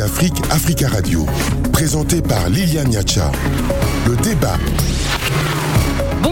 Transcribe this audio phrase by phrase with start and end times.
[0.00, 1.26] Afrique, Africa Radio.
[1.72, 3.30] Présenté par Liliane Niacha.
[4.06, 4.56] Le débat.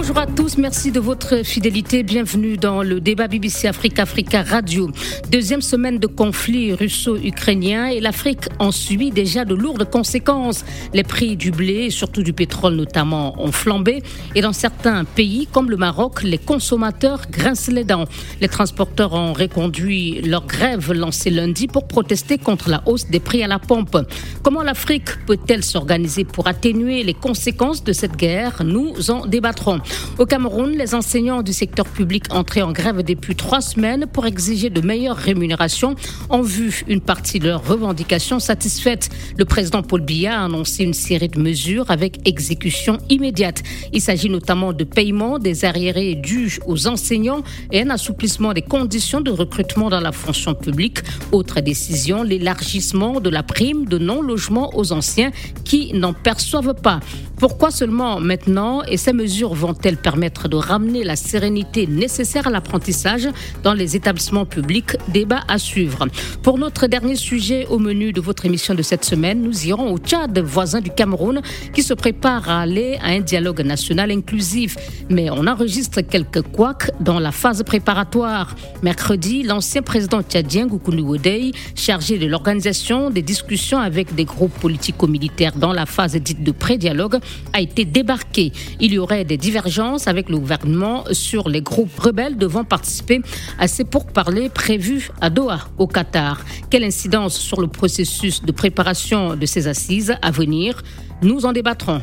[0.02, 2.02] Bonjour à tous, merci de votre fidélité.
[2.02, 4.90] Bienvenue dans le débat BBC Afrique Africa Radio.
[5.30, 10.64] Deuxième semaine de conflit russo-ukrainien et l'Afrique en subit déjà de lourdes conséquences.
[10.92, 14.02] Les prix du blé, surtout du pétrole notamment, ont flambé
[14.34, 18.06] et dans certains pays comme le Maroc, les consommateurs grincent les dents.
[18.40, 23.44] Les transporteurs ont reconduit leur grève lancée lundi pour protester contre la hausse des prix
[23.44, 23.96] à la pompe.
[24.42, 28.64] Comment l'Afrique peut-elle s'organiser pour atténuer les conséquences de cette guerre?
[28.64, 29.80] Nous en débattrons.
[30.18, 34.70] Au Cameroun, les enseignants du secteur public entrés en grève depuis trois semaines pour exiger
[34.70, 35.94] de meilleures rémunérations
[36.30, 39.08] ont vu une partie de leurs revendications satisfaites.
[39.38, 43.62] Le président Paul Biya a annoncé une série de mesures avec exécution immédiate.
[43.92, 49.20] Il s'agit notamment de paiement des arriérés dus aux enseignants et un assouplissement des conditions
[49.20, 50.98] de recrutement dans la fonction publique.
[51.32, 55.30] Autre décision, l'élargissement de la prime de non-logement aux anciens
[55.64, 57.00] qui n'en perçoivent pas.
[57.36, 58.82] Pourquoi seulement maintenant?
[58.84, 63.28] Et ces mesures vont elles permettre de ramener la sérénité nécessaire à l'apprentissage
[63.62, 64.96] dans les établissements publics?
[65.08, 66.06] Débat à suivre.
[66.42, 69.98] Pour notre dernier sujet au menu de votre émission de cette semaine, nous irons au
[69.98, 71.40] Tchad, voisin du Cameroun,
[71.72, 74.76] qui se prépare à aller à un dialogue national inclusif.
[75.10, 78.54] Mais on enregistre quelques couacs dans la phase préparatoire.
[78.82, 85.56] Mercredi, l'ancien président tchadien Goukouni Wodei, chargé de l'organisation des discussions avec des groupes politico-militaires
[85.56, 87.18] dans la phase dite de pré-dialogue,
[87.52, 88.52] a été débarqué.
[88.78, 89.71] Il y aurait des divergences
[90.06, 93.22] avec le gouvernement sur les groupes rebelles devant participer
[93.58, 96.40] à ces pourparlers prévus à Doha, au Qatar.
[96.68, 100.82] Quelle incidence sur le processus de préparation de ces assises à venir?
[101.22, 102.02] Nous en débattrons.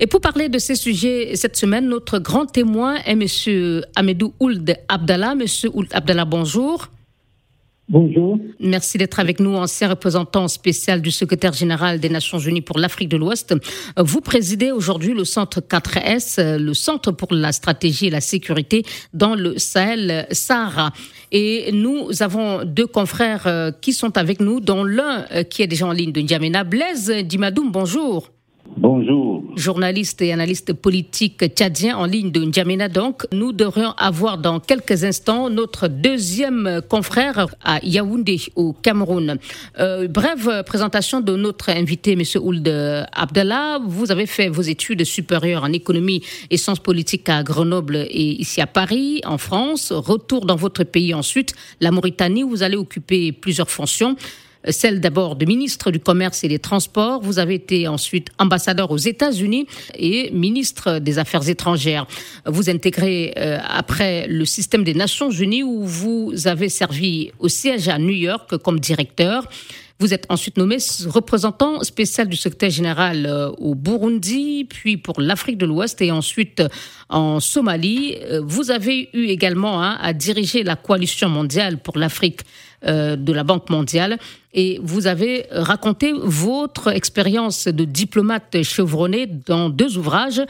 [0.00, 3.82] Et pour parler de ces sujets cette semaine, notre grand témoin est M.
[3.94, 5.32] Amedou Ould Abdallah.
[5.32, 5.44] M.
[5.72, 6.88] Ould Abdallah, bonjour.
[7.88, 8.38] Bonjour.
[8.60, 13.10] Merci d'être avec nous, ancien représentant spécial du secrétaire général des Nations Unies pour l'Afrique
[13.10, 13.54] de l'Ouest.
[13.98, 19.34] Vous présidez aujourd'hui le centre 4S, le centre pour la stratégie et la sécurité dans
[19.34, 20.92] le Sahel Sahara.
[21.30, 25.66] Et nous avons deux confrères euh, qui sont avec nous, dont l'un euh, qui est
[25.66, 26.64] déjà en ligne de N'Djamena.
[26.64, 28.33] Blaise Dimadoum, bonjour.
[28.76, 29.44] Bonjour.
[29.56, 33.24] Journaliste et analyste politique tchadien en ligne de N'Djamena donc.
[33.32, 39.38] Nous devrions avoir dans quelques instants notre deuxième confrère à Yaoundé au Cameroun.
[39.78, 42.22] Euh, brève présentation de notre invité, M.
[42.42, 42.68] Ould
[43.12, 43.78] Abdallah.
[43.86, 48.60] Vous avez fait vos études supérieures en économie et sciences politiques à Grenoble et ici
[48.60, 49.92] à Paris, en France.
[49.92, 54.16] Retour dans votre pays ensuite, la Mauritanie, où vous allez occuper plusieurs fonctions
[54.70, 57.20] celle d'abord de ministre du Commerce et des Transports.
[57.20, 62.06] Vous avez été ensuite ambassadeur aux États-Unis et ministre des Affaires étrangères.
[62.46, 67.88] Vous intégrez euh, après le système des Nations Unies où vous avez servi au siège
[67.88, 69.48] à New York comme directeur.
[70.00, 75.56] Vous êtes ensuite nommé représentant spécial du secrétaire général euh, au Burundi, puis pour l'Afrique
[75.56, 76.62] de l'Ouest et ensuite
[77.08, 78.16] en Somalie.
[78.22, 82.40] Euh, vous avez eu également hein, à diriger la coalition mondiale pour l'Afrique
[82.86, 84.18] euh, de la Banque mondiale
[84.52, 90.42] et vous avez raconté votre expérience de diplomate chevronné dans deux ouvrages,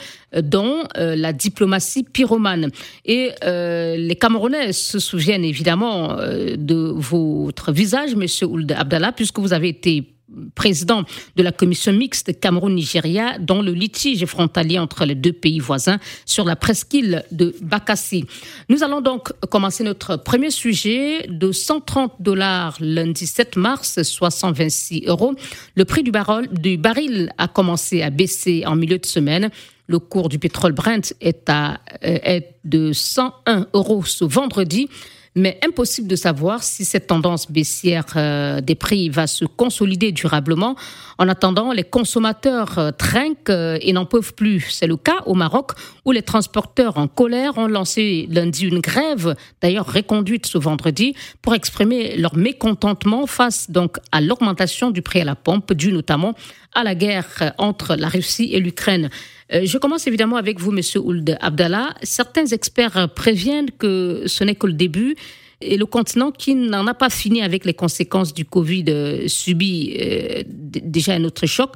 [0.42, 2.70] dont La diplomatie pyromane.
[3.06, 9.54] Et les Camerounais se souviennent évidemment de votre visage, Monsieur Ould Abdallah, puisque que vous
[9.54, 10.13] avez été
[10.54, 11.04] président
[11.36, 16.44] de la commission mixte Cameroun-Nigeria dans le litige frontalier entre les deux pays voisins sur
[16.44, 18.26] la presqu'île de Bakassi.
[18.68, 25.04] Nous allons donc commencer notre premier sujet de 130 dollars lundi 7 mars, soit 126
[25.06, 25.34] euros.
[25.74, 29.50] Le prix du, baril, du baril a commencé à baisser en milieu de semaine.
[29.86, 34.88] Le cours du pétrole Brent est, à, euh, est de 101 euros ce vendredi
[35.36, 40.76] mais impossible de savoir si cette tendance baissière euh, des prix va se consolider durablement.
[41.18, 44.68] En attendant, les consommateurs euh, trinquent euh, et n'en peuvent plus.
[44.70, 45.72] C'est le cas au Maroc
[46.04, 51.54] où les transporteurs en colère ont lancé lundi une grève, d'ailleurs reconduite ce vendredi, pour
[51.54, 56.34] exprimer leur mécontentement face donc à l'augmentation du prix à la pompe due notamment
[56.74, 59.10] à la guerre entre la Russie et l'Ukraine.
[59.50, 61.94] Je commence évidemment avec vous, Monsieur Ould Abdallah.
[62.02, 65.16] Certains experts préviennent que ce n'est que le début
[65.60, 69.96] et le continent qui n'en a pas fini avec les conséquences du Covid euh, subit
[70.00, 71.70] euh, déjà un autre choc.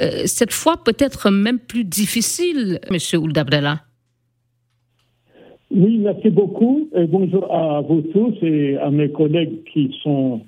[0.00, 3.80] Euh, cette fois, peut-être même plus difficile, Monsieur Ould Abdallah.
[5.70, 6.88] Oui, merci beaucoup.
[7.08, 10.40] Bonjour à vous tous et à mes collègues qui sont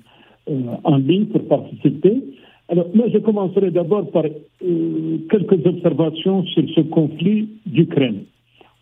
[0.47, 2.23] en ligne pour participer.
[2.69, 4.23] Alors, moi, je commencerai d'abord par
[4.59, 8.23] quelques observations sur ce conflit d'Ukraine,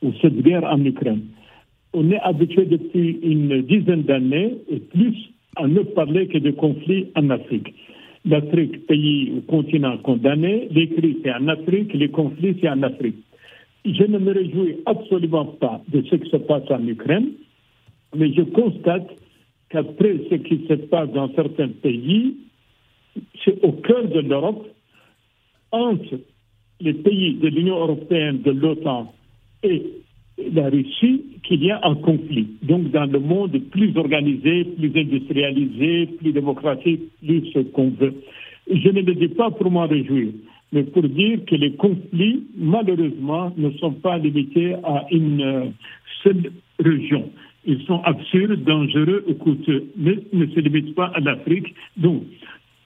[0.03, 1.21] ou cette guerre en Ukraine
[1.93, 5.15] on est habitué depuis une dizaine d'années et plus
[5.55, 7.73] à ne parler que de conflits en Afrique.
[8.25, 13.15] L'Afrique, pays ou continent condamné, les crises c'est en Afrique, les conflits c'est en Afrique.
[13.85, 17.29] Je ne me réjouis absolument pas de ce qui se passe en Ukraine,
[18.15, 19.07] mais je constate
[19.69, 22.35] qu'après ce qui se passe dans certains pays,
[23.43, 24.67] c'est au cœur de l'Europe,
[25.71, 26.19] entre
[26.79, 29.13] les pays de l'Union européenne, de l'OTAN
[29.63, 29.83] et
[30.53, 32.47] la Russie, qu'il y a un conflit.
[32.61, 38.13] Donc dans le monde plus organisé, plus industrialisé, plus démocratique, plus ce qu'on veut.
[38.69, 40.29] Je ne le dis pas pour m'en réjouir,
[40.71, 45.65] mais pour dire que les conflits, malheureusement, ne sont pas limités à une euh,
[46.23, 47.31] seule région.
[47.65, 51.73] Ils sont absurdes, dangereux et coûteux, mais ne se limitent pas à l'Afrique.
[51.97, 52.23] Donc,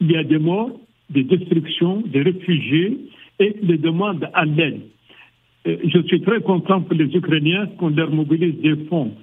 [0.01, 0.71] il y a des morts,
[1.09, 2.97] des destructions, des réfugiés
[3.39, 4.81] et des demandes à l'aide.
[5.67, 9.13] Euh, je suis très content pour les Ukrainiens qu'on leur mobilise des fonds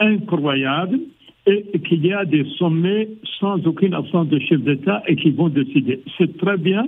[0.00, 0.98] incroyables
[1.46, 3.08] et qu'il y a des sommets
[3.38, 6.00] sans aucune absence de chef d'État et qui vont décider.
[6.18, 6.86] C'est très bien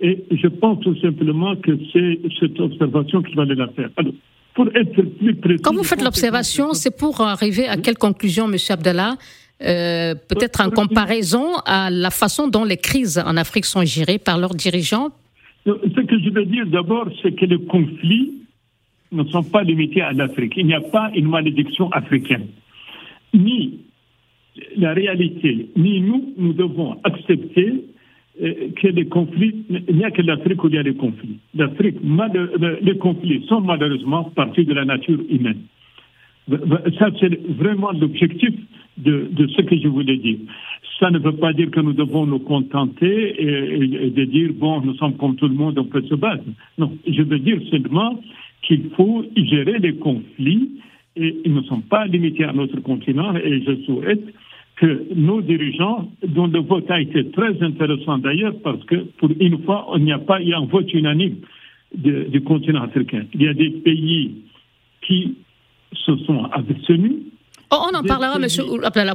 [0.00, 3.90] et je pense tout simplement que c'est cette observation qu'il va la faire.
[3.96, 4.12] Alors,
[4.54, 8.56] pour être plus précis, Quand vous faites l'observation, c'est pour arriver à quelle conclusion, M.
[8.70, 9.16] Abdallah?
[9.62, 14.38] Euh, Peut-être en comparaison à la façon dont les crises en Afrique sont gérées par
[14.38, 15.10] leurs dirigeants
[15.64, 18.32] ce que je veux dire d'abord, c'est que les conflits
[19.12, 20.54] ne sont pas limités à l'Afrique.
[20.56, 22.48] Il n'y a pas une malédiction africaine.
[23.32, 23.80] Ni
[24.76, 27.84] la réalité, ni nous, nous devons accepter
[28.42, 31.38] euh, que les conflits, il n'y a que l'Afrique où il y a des conflits.
[31.54, 31.96] L'Afrique,
[32.82, 35.62] les conflits sont malheureusement partie de la nature humaine.
[36.48, 38.52] Ça, c'est vraiment l'objectif
[38.98, 40.38] de, ce que je voulais dire.
[41.00, 45.16] Ça ne veut pas dire que nous devons nous contenter de dire, bon, nous sommes
[45.16, 46.44] comme tout le monde, on peut se battre.
[46.78, 48.20] Non, je veux dire seulement
[48.62, 50.70] qu'il faut gérer les conflits
[51.16, 54.24] et ils ne sont pas limités à notre continent et je souhaite
[54.76, 59.62] que nos dirigeants, dont le vote a été très intéressant d'ailleurs, parce que pour une
[59.62, 61.36] fois, il n'y a pas eu un vote unanime
[61.94, 63.24] du continent africain.
[63.34, 64.34] Il y a des pays
[65.02, 65.36] qui
[66.04, 67.22] se sont abstenus.
[67.70, 68.64] Oh, on en parlera, Monsieur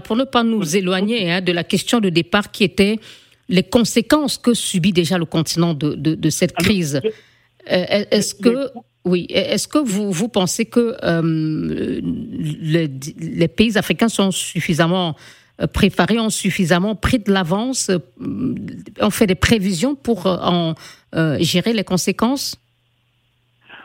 [0.04, 3.00] pour ne pas nous éloigner hein, de la question de départ qui était
[3.48, 7.02] les conséquences que subit déjà le continent de, cette crise.
[7.72, 8.70] Euh, est-ce que
[9.06, 15.16] oui, est-ce que vous, vous pensez que euh, les, pays africains sont suffisamment
[15.62, 17.90] euh, préparés, ont suffisamment pris de l'avance,
[19.00, 20.76] ont fait des prévisions pour en
[21.40, 22.60] gérer les conséquences?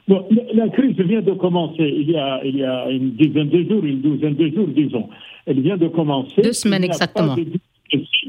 [0.06, 3.62] Bon, la crise vient de commencer il y, a, il y a une dizaine de
[3.62, 5.08] jours, une douzaine de jours, disons.
[5.46, 6.42] Elle vient de commencer.
[6.42, 7.36] Deux semaines exactement.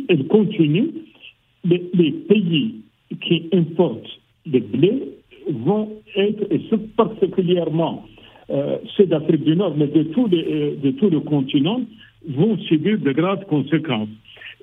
[0.07, 0.91] elle continue.
[1.65, 1.79] Les,
[2.29, 2.75] pays
[3.21, 5.03] qui importent le blé
[5.49, 6.61] vont être, et
[6.95, 8.05] particulièrement
[8.49, 11.81] euh, ceux d'Afrique du Nord, mais de tout, les, euh, de tout le continent,
[12.29, 14.09] vont subir de graves conséquences.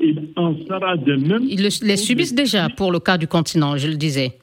[0.01, 1.43] Il en sera de même.
[1.49, 4.39] Ils les subissent déjà pour le cas du continent, je le disais.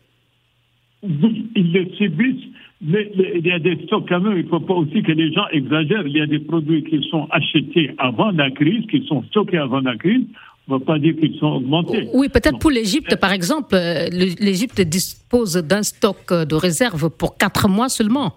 [1.02, 2.50] Oui, ils les subissent
[2.82, 5.34] mais il y a des stocks quand même, il ne faut pas aussi que les
[5.34, 6.08] gens exagèrent.
[6.08, 9.82] Il y a des produits qui sont achetés avant la crise, qui sont stockés avant
[9.82, 10.24] la crise.
[10.68, 12.08] On ne va pas dire qu'ils sont augmentés.
[12.14, 13.74] Oui, peut-être pour l'Égypte, par exemple.
[13.74, 18.34] Euh, L'Égypte dispose d'un stock de réserve pour quatre mois seulement.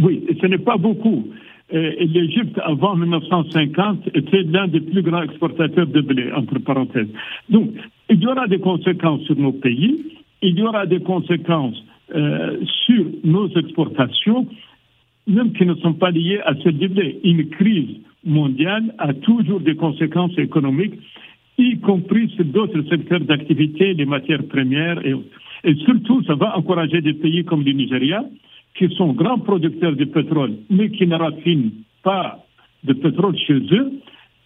[0.00, 1.28] Oui, ce n'est pas beaucoup.
[1.72, 7.08] Euh, L'Égypte, avant 1950, était l'un des plus grands exportateurs de blé, entre parenthèses.
[7.48, 7.70] Donc,
[8.10, 10.04] il y aura des conséquences sur nos pays,
[10.42, 14.46] il y aura des conséquences euh, sur nos exportations,
[15.26, 17.20] même qui ne sont pas liées à ce blé.
[17.24, 20.94] Une crise mondiale a toujours des conséquences économiques,
[21.56, 25.04] y compris sur d'autres secteurs d'activité, les matières premières.
[25.06, 25.14] Et,
[25.64, 28.24] et surtout, ça va encourager des pays comme le Nigeria,
[28.76, 31.70] qui sont grands producteurs de pétrole, mais qui ne raffinent
[32.02, 32.44] pas
[32.82, 33.92] de pétrole chez eux,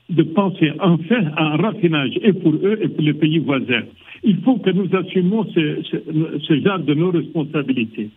[0.09, 3.83] de penser enfin à un raffinage et pour eux et pour les pays voisins.
[4.25, 8.11] Il faut que nous assumions ce, genre de nos responsabilités.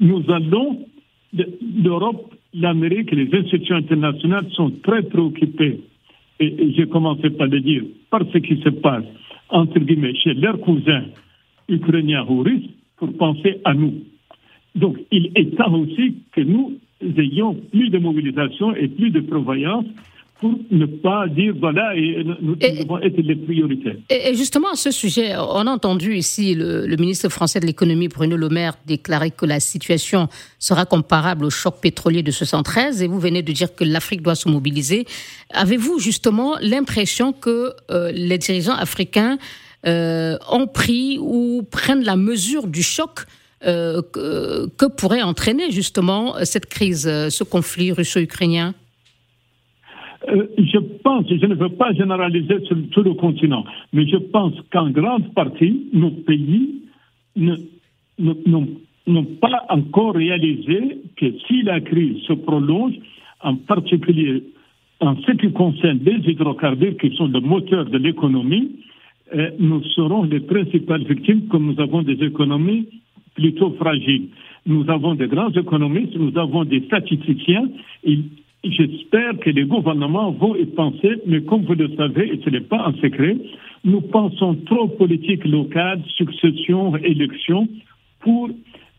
[0.00, 0.86] Nous allons,
[1.82, 5.80] l'Europe, l'Amérique, les institutions internationales sont très préoccupées,
[6.40, 9.04] et, j'ai commencé par le dire, par ce qui se passe,
[9.48, 11.04] entre guillemets, chez leurs cousins
[11.68, 12.68] ukrainiens ou russes,
[12.98, 13.94] pour penser à nous.
[14.74, 16.78] Donc, il est temps aussi que nous
[17.16, 19.86] ayons plus de mobilisation et plus de prévoyance
[20.40, 23.96] pour ne pas dire voilà, et nous devons être les priorités.
[24.08, 28.36] Et, justement, à ce sujet, on a entendu ici le, ministre français de l'économie, Bruno
[28.36, 30.28] Le Maire, déclarer que la situation
[30.58, 34.34] sera comparable au choc pétrolier de 1913, et vous venez de dire que l'Afrique doit
[34.34, 35.04] se mobiliser.
[35.52, 39.38] Avez-vous justement l'impression que euh, les dirigeants africains
[39.86, 43.26] euh, ont pris ou prennent la mesure du choc
[43.66, 48.74] euh, que, que, pourrait entraîner justement cette crise, ce conflit russo-ukrainien?
[50.30, 54.54] Euh, je pense, je ne veux pas généraliser sur tout le continent, mais je pense
[54.72, 56.82] qu'en grande partie, nos pays
[57.36, 62.94] n'ont pas encore réalisé que si la crise se prolonge,
[63.42, 64.42] en particulier
[65.00, 68.76] en ce qui concerne les hydrocarbures qui sont le moteur de l'économie,
[69.34, 72.86] euh, nous serons les principales victimes comme nous avons des économies
[73.34, 74.28] plutôt fragiles.
[74.66, 77.68] Nous avons des grands économistes, nous avons des statisticiens.
[78.64, 82.60] J'espère que les gouvernements vont y penser, mais comme vous le savez, et ce n'est
[82.60, 83.36] pas un secret,
[83.84, 87.68] nous pensons trop politique locale, succession, élection,
[88.20, 88.50] pour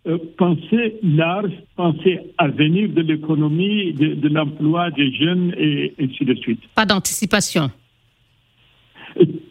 [0.07, 6.25] euh, penser large, penser à venir de l'économie, de, l'emploi des jeunes et, et ainsi
[6.25, 6.61] de suite.
[6.75, 7.69] Pas d'anticipation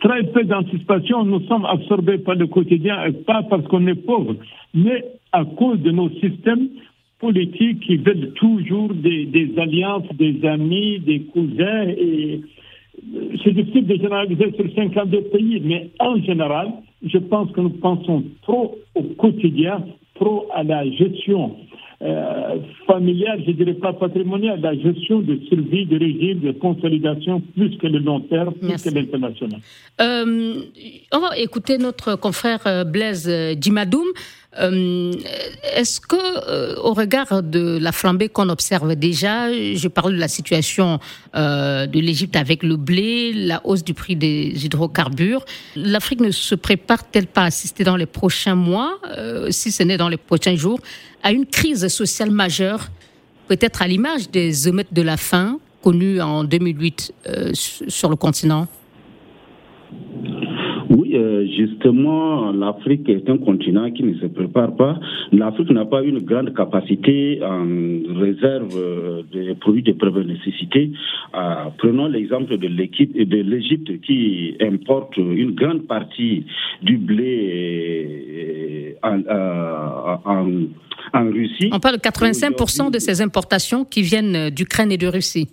[0.00, 1.24] Très peu d'anticipation.
[1.24, 4.36] Nous sommes absorbés par le quotidien, pas parce qu'on est pauvre,
[4.74, 6.68] mais à cause de nos systèmes
[7.20, 11.88] politiques qui veulent toujours des, des alliances, des amis, des cousins.
[11.88, 12.40] Et
[13.44, 16.68] c'est difficile de généraliser sur 52 pays, mais en général,
[17.02, 19.84] je pense que nous pensons trop au quotidien,
[20.14, 21.56] trop à la gestion
[22.02, 27.76] euh, familiale, je dirais pas patrimoniale, la gestion de survie, de régime, de consolidation, plus
[27.76, 29.60] que le long terme, plus que l'international.
[30.00, 30.62] Euh,
[31.12, 34.06] on va écouter notre confrère euh, Blaise Dimadoum.
[34.58, 35.12] Euh,
[35.76, 40.26] est-ce que, euh, au regard de la flambée qu'on observe déjà, je parle de la
[40.26, 40.98] situation
[41.36, 45.44] euh, de l'Égypte avec le blé, la hausse du prix des hydrocarbures,
[45.76, 48.98] l'Afrique ne se prépare-t-elle pas à assister dans les prochains mois,
[49.50, 50.80] si ce n'est dans les prochains jours,
[51.22, 52.88] à une crise sociale majeure,
[53.46, 57.12] peut-être à l'image des émeutes de la faim connues en 2008
[57.52, 58.66] sur le continent?
[61.14, 64.98] Euh, justement, l'Afrique est un continent qui ne se prépare pas.
[65.32, 67.66] L'Afrique n'a pas une grande capacité en
[68.18, 70.92] réserve euh, de produits de première nécessité.
[71.34, 76.44] Euh, prenons l'exemple de l'équipe de l'Égypte qui importe une grande partie
[76.82, 79.20] du blé en,
[81.14, 81.70] en Russie.
[81.72, 85.48] On parle de 85% de ces importations qui viennent d'Ukraine et de Russie.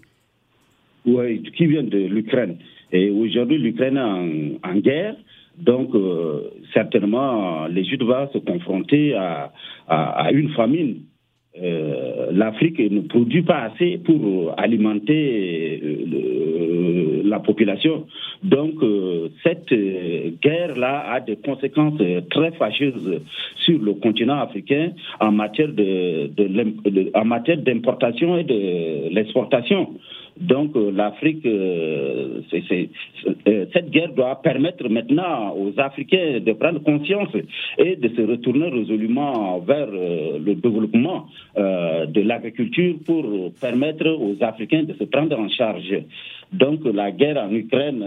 [1.06, 2.58] Oui, qui viennent de l'Ukraine.
[2.92, 5.16] Et aujourd'hui, l'Ukraine est en, guerre.
[5.58, 9.52] Donc, euh, certainement, l'Égypte va se confronter à,
[9.88, 10.98] à, une famine.
[11.60, 18.06] Euh, L'Afrique ne produit pas assez pour alimenter euh, la population.
[18.44, 18.76] Donc,
[19.44, 19.74] cette
[20.42, 22.00] guerre-là a des conséquences
[22.30, 23.22] très fâcheuses
[23.66, 26.30] sur le continent africain en matière de
[27.16, 29.96] en matière d'importation et de l'exportation.
[30.40, 37.30] Donc euh, l'Afrique, euh, euh, cette guerre doit permettre maintenant aux Africains de prendre conscience
[37.78, 44.94] et de se retourner résolument vers le développement de l'agriculture pour permettre aux Africains de
[44.94, 46.04] se prendre en charge.
[46.52, 48.04] Donc la guerre en Ukraine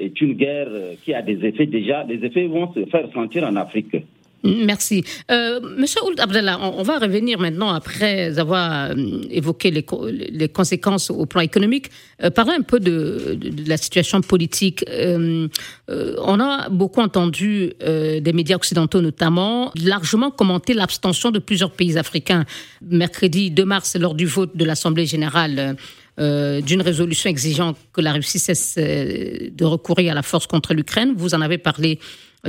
[0.00, 0.68] est une guerre
[1.04, 3.96] qui a des effets déjà, les effets vont se faire sentir en Afrique.
[4.44, 5.04] Merci.
[5.30, 8.94] Euh, Monsieur Ould Abdallah, on, va revenir maintenant, après avoir euh,
[9.30, 11.90] évoqué les, conséquences au plan économique,
[12.22, 14.84] euh, un peu de, la situation politique.
[14.88, 15.48] Euh,
[15.90, 21.98] euh, on a beaucoup entendu des médias occidentaux notamment largement commenter l'abstention de plusieurs pays
[21.98, 22.44] africains.
[22.82, 25.76] Mercredi 2 mars, lors du vote de l'Assemblée générale
[26.18, 31.34] d'une résolution exigeant que la Russie cesse de recourir à la force contre l'Ukraine, vous
[31.34, 32.00] en avez parlé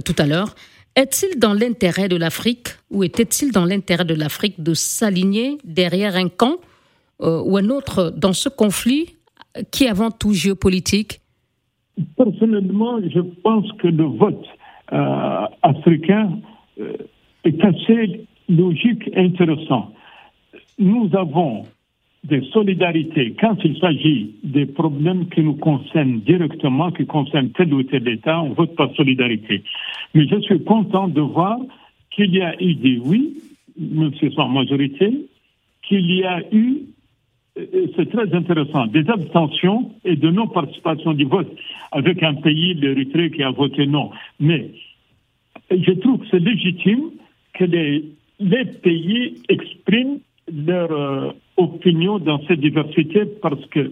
[0.04, 0.56] tout à l'heure.
[1.00, 6.28] Est-il dans l'intérêt de l'Afrique ou était-il dans l'intérêt de l'Afrique de s'aligner derrière un
[6.28, 6.58] camp
[7.22, 9.16] euh, ou un autre dans ce conflit
[9.72, 11.22] qui est avant tout géopolitique?
[12.18, 14.46] Personnellement, je pense que le vote
[14.92, 16.38] euh, africain
[16.82, 16.98] euh,
[17.46, 19.94] est assez logique et intéressant.
[20.80, 21.64] Nous avons
[22.26, 27.84] de solidarité, quand il s'agit des problèmes qui nous concernent directement, qui concernent tel ou
[27.84, 29.64] tel État, on vote par solidarité.
[30.14, 31.58] Mais je suis content de voir
[32.12, 33.38] qu'il y a eu des oui,
[33.80, 35.14] même si c'est en majorité,
[35.84, 36.80] qu'il y a eu,
[37.96, 41.52] c'est très intéressant, des abstentions et de non-participation du vote
[41.92, 44.12] avec un pays, l'Érythrée, qui a voté non.
[44.42, 44.72] Mais
[45.72, 47.12] je trouve que c'est légitime
[47.54, 48.04] que les
[48.82, 50.20] pays expriment
[50.52, 53.92] leur euh, opinion dans cette diversité parce que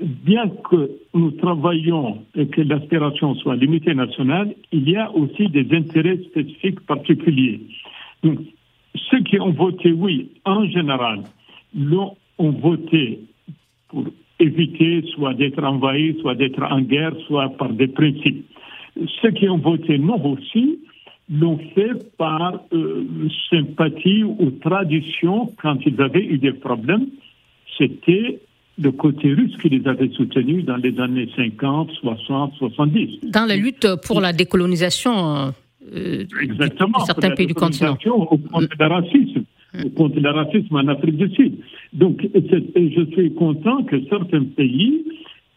[0.00, 5.66] bien que nous travaillons et que l'aspiration soit limitée nationale, il y a aussi des
[5.76, 7.60] intérêts spécifiques particuliers.
[8.22, 8.38] Donc,
[9.10, 11.22] ceux qui ont voté oui, en général,
[11.74, 13.20] l'ont ont voté
[13.88, 14.04] pour
[14.38, 18.46] éviter soit d'être envahis, soit d'être en guerre, soit par des principes.
[19.20, 20.80] Ceux qui ont voté non aussi
[21.30, 23.04] l'ont fait par euh,
[23.48, 27.06] sympathie ou tradition quand ils avaient eu des problèmes.
[27.78, 28.40] C'était
[28.78, 33.20] le côté russe qui les avait soutenus dans les années 50, 60, 70.
[33.30, 35.52] Dans la lutte pour la décolonisation
[35.94, 37.96] euh, Exactement, de certains pays du continent.
[38.06, 39.44] Au compte de racisme,
[39.84, 41.58] au compte du racisme en Afrique du Sud.
[41.92, 45.04] Donc, je suis content que certains pays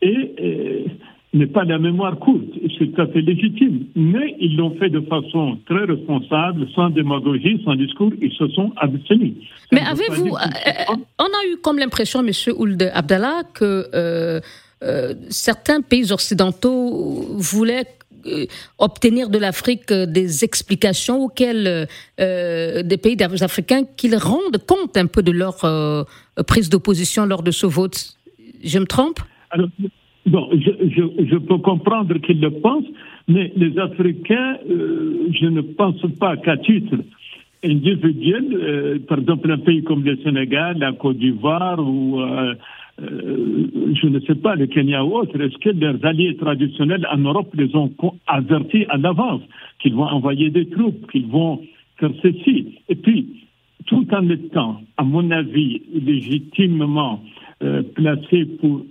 [0.01, 0.85] aient euh,
[1.33, 2.43] n'est pas la mémoire courte,
[2.77, 3.85] c'est tout à fait légitime.
[3.95, 8.71] Mais ils l'ont fait de façon très responsable, sans démagogie, sans discours, ils se sont
[8.77, 9.33] abstenus.
[9.71, 12.31] Mais avez-vous, euh, euh, on a eu comme l'impression, M.
[12.55, 14.39] Ould Abdallah, que euh,
[15.29, 17.87] certains pays occidentaux voulaient
[18.77, 21.87] obtenir de l'Afrique des explications auxquelles
[22.17, 25.57] des pays africains qu'ils rendent compte un peu de leur
[26.47, 28.15] prise d'opposition lors de ce vote.
[28.63, 29.19] Je me trompe?
[30.25, 32.85] Bon, je, je, je peux comprendre qu'ils le pensent,
[33.27, 36.95] mais les Africains, euh, je ne pense pas qu'à titre
[37.63, 42.55] individuel, euh, par exemple un pays comme le Sénégal, la Côte d'Ivoire ou euh,
[43.01, 47.53] je ne sais pas, le Kenya ou autre, est-ce que leurs alliés traditionnels en Europe
[47.55, 47.91] les ont
[48.27, 49.41] avertis à l'avance
[49.79, 51.61] qu'ils vont envoyer des troupes, qu'ils vont
[51.99, 52.79] faire ceci?
[52.87, 53.27] Et puis,
[53.87, 57.23] tout en étant, à mon avis, légitimement
[57.95, 58.85] placés pour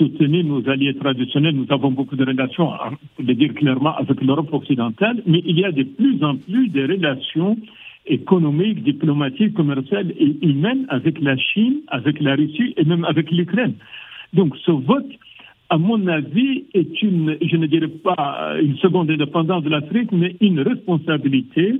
[0.00, 1.54] soutenir nos alliés traditionnels.
[1.54, 2.70] Nous avons beaucoup de relations,
[3.16, 6.68] pour le dire clairement, avec l'Europe occidentale, mais il y a de plus en plus
[6.68, 7.58] de relations
[8.06, 13.74] économiques, diplomatiques, commerciales et humaines avec la Chine, avec la Russie et même avec l'Ukraine.
[14.32, 15.12] Donc ce vote,
[15.68, 20.34] à mon avis, est une, je ne dirais pas une seconde indépendance de l'Afrique, mais
[20.40, 21.74] une responsabilité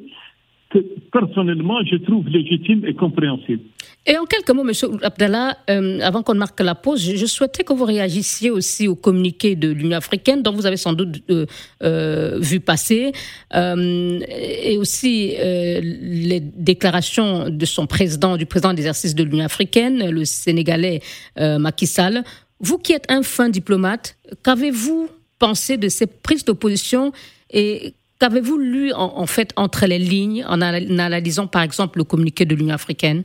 [0.69, 0.79] que
[1.11, 3.63] personnellement je trouve légitime et compréhensible.
[4.07, 4.73] Et en quelques mots, M.
[5.03, 9.57] Abdallah, euh, avant qu'on marque la pause, je, souhaitais que vous réagissiez aussi au communiqué
[9.57, 11.45] de l'Union africaine, dont vous avez sans doute euh,
[11.83, 13.13] euh, vu passer,
[13.55, 21.03] et aussi les déclarations de son président, du président d'exercice de l'Union africaine, le Sénégalais
[21.37, 22.25] Macky Sall.
[22.61, 27.13] Vous qui êtes un fin diplomate, qu'avez-vous pensé de ces prises d'opposition
[27.51, 32.55] et Qu'avez-vous lu en, fait entre les lignes en, analysant par exemple le communiqué de
[32.55, 33.23] l'Union africaine?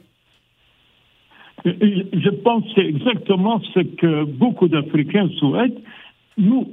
[1.66, 5.82] Je pense que c'est exactement ce que beaucoup d'Africains souhaitent.
[6.38, 6.68] Nous,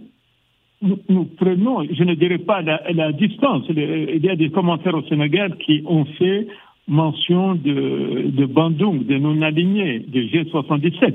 [0.83, 3.65] nous, prenons, je ne dirais pas la, distance.
[3.71, 6.47] Il y a des commentaires au Sénégal qui ont fait
[6.89, 11.15] mention de, Bandung, de non-alignés, de G77.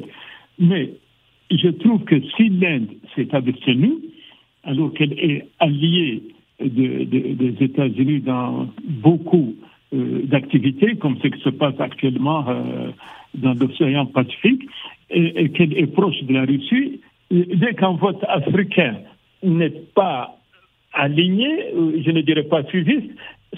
[0.60, 0.94] Mais
[1.52, 3.98] je trouve que si l'Inde s'est abstenue,
[4.64, 6.24] alors qu'elle est alliée
[6.60, 9.54] des États-Unis dans beaucoup
[9.94, 12.92] euh, d'activités, comme ce qui se passe actuellement euh,
[13.36, 14.64] dans l'océan Pacifique,
[15.10, 17.00] et, et qu'elle est proche de la Russie,
[17.32, 18.98] dès qu'un vote africain
[19.44, 20.38] n'est pas
[20.94, 23.10] aligné, euh, je ne dirais pas suiviste,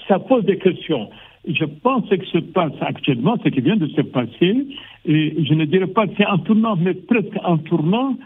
[0.06, 1.10] ça pose des questions.
[1.48, 4.66] Je pense que ce qui se passe actuellement, ce qui vient de se passer,
[5.06, 8.16] et je ne dirais pas que c'est un tournant, mais presque un tournant,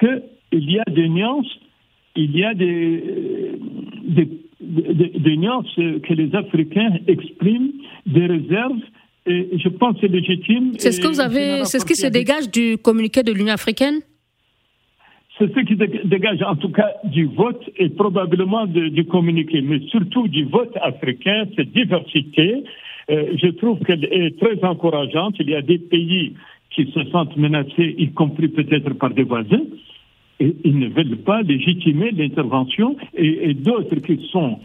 [0.00, 1.58] qu'il y a des nuances
[2.16, 3.58] il y a des,
[4.02, 4.28] des,
[4.64, 7.72] des, nuances que les Africains expriment,
[8.06, 8.80] des réserves,
[9.26, 10.72] et je pense que c'est légitime.
[10.78, 14.00] C'est ce que vous avez, c'est ce qui se dégage du communiqué de l'Union africaine
[15.38, 20.28] c'est ce qui dégage en tout cas du vote et probablement du communiqué, mais surtout
[20.28, 22.62] du vote africain, cette diversité.
[23.10, 25.34] Euh, je trouve qu'elle est très encourageante.
[25.40, 26.34] Il y a des pays
[26.70, 29.64] qui se sentent menacés, y compris peut-être par des voisins
[30.40, 34.58] et ils ne veulent pas légitimer l'intervention et, d'autres qui sont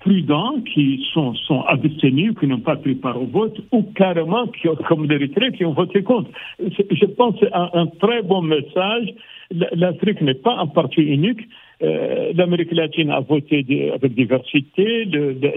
[0.00, 4.68] prudents, qui sont, sont abstenus, qui n'ont pas pris part au vote, ou carrément, qui
[4.68, 6.30] ont, comme l'Érythrée, qui ont voté contre.
[6.60, 9.14] Je pense que un, un très bon message.
[9.50, 11.40] L'Afrique n'est pas un parti unique.
[11.82, 15.04] Euh, L'Amérique latine a voté avec diversité,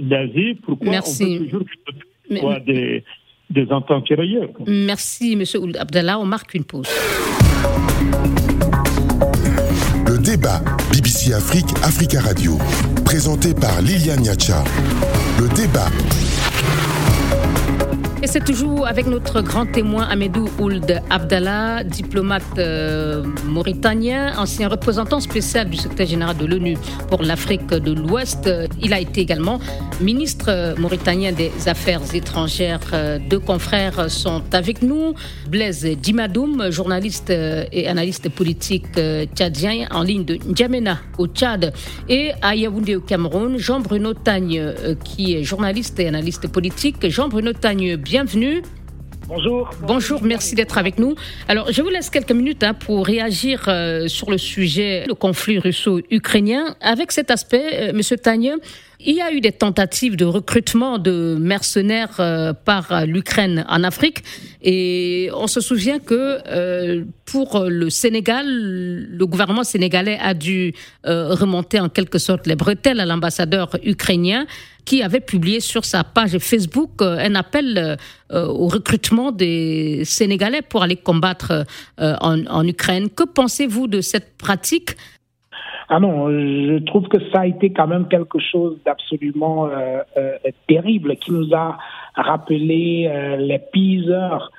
[0.01, 0.55] l'Asie.
[0.63, 1.23] Pourquoi Merci.
[1.23, 1.71] on veut toujours que
[2.29, 3.03] ce soit des,
[3.49, 5.43] des ententes tirailleurs Merci, M.
[5.79, 6.19] Abdallah.
[6.19, 6.89] On marque une pause
[10.39, 10.61] débat
[10.93, 12.57] BBC Afrique, Africa Radio,
[13.03, 14.63] présenté par Liliane Niacha.
[15.37, 15.87] Le débat
[18.21, 25.19] et c'est toujours avec notre grand témoin Amedou Ould Abdallah, diplomate euh, mauritanien, ancien représentant
[25.19, 26.77] spécial du secrétaire général de l'ONU
[27.09, 28.49] pour l'Afrique de l'Ouest.
[28.81, 29.59] Il a été également
[30.01, 32.79] ministre mauritanien des Affaires étrangères.
[33.29, 35.13] Deux confrères sont avec nous.
[35.49, 41.73] Blaise Dimadoum, journaliste et analyste politique euh, tchadien en ligne de N'Djamena au Tchad
[42.07, 43.57] et à Yaoundé au Cameroun.
[43.57, 47.07] Jean-Bruno Tagne, euh, qui est journaliste et analyste politique.
[47.09, 48.63] Jean-Bruno Tagne, bienvenue.
[49.27, 49.69] Bonjour.
[49.83, 51.13] Bonjour, merci d'être avec nous.
[51.47, 55.59] Alors, je vous laisse quelques minutes hein, pour réagir euh, sur le sujet, le conflit
[55.59, 56.75] russo-ukrainien.
[56.81, 58.55] Avec cet aspect, euh, Monsieur Tagne,
[58.99, 64.23] il y a eu des tentatives de recrutement de mercenaires euh, par l'Ukraine en Afrique
[64.63, 70.73] et on se souvient que euh, pour le Sénégal, le gouvernement sénégalais a dû
[71.05, 74.47] remonter en quelque sorte les bretelles à l'ambassadeur ukrainien
[74.89, 77.97] qui avait publié sur sa page Facebook un appel
[78.33, 81.65] au recrutement des Sénégalais pour aller combattre
[81.99, 83.09] en, Ukraine.
[83.09, 84.95] Que pensez-vous de cette pratique?
[85.91, 90.37] Ah non, je trouve que ça a été quand même quelque chose d'absolument euh, euh,
[90.67, 91.79] terrible qui nous a
[92.15, 94.51] rappelé euh, les pires heures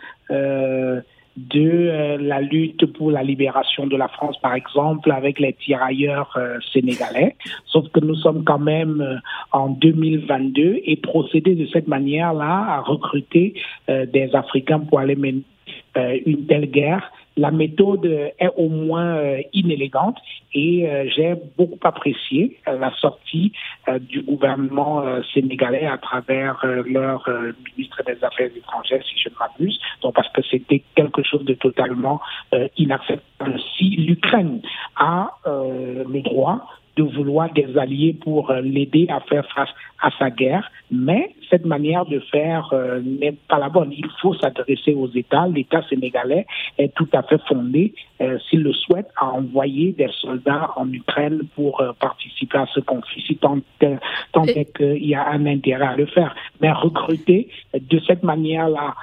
[1.48, 6.38] de la lutte pour la libération de la France, par exemple, avec les tirailleurs
[6.72, 7.36] sénégalais.
[7.66, 9.20] Sauf que nous sommes quand même
[9.52, 13.54] en 2022 et procéder de cette manière-là à recruter
[13.88, 15.42] des Africains pour aller mener
[16.26, 20.18] une telle guerre la méthode est au moins euh, inélégante
[20.52, 23.52] et euh, j'ai beaucoup apprécié euh, la sortie
[24.00, 27.28] du gouvernement sénégalais à travers leur
[27.66, 31.54] ministre des Affaires étrangères, si je ne m'abuse, donc parce que c'était quelque chose de
[31.54, 32.20] totalement
[32.76, 33.58] inacceptable.
[33.76, 34.60] Si l'Ukraine
[34.96, 36.60] a le droit
[36.96, 39.68] de vouloir des alliés pour euh, l'aider à faire face
[40.02, 43.92] à sa guerre, mais cette manière de faire euh, n'est pas la bonne.
[43.92, 45.46] Il faut s'adresser aux États.
[45.46, 46.46] L'État sénégalais
[46.78, 51.42] est tout à fait fondé, euh, s'il le souhaite, à envoyer des soldats en Ukraine
[51.54, 53.58] pour participer à ce conflit, si tant,
[54.32, 56.34] tant est qu'il y a un intérêt à le faire.
[56.60, 58.94] Mais recruter de cette manière-là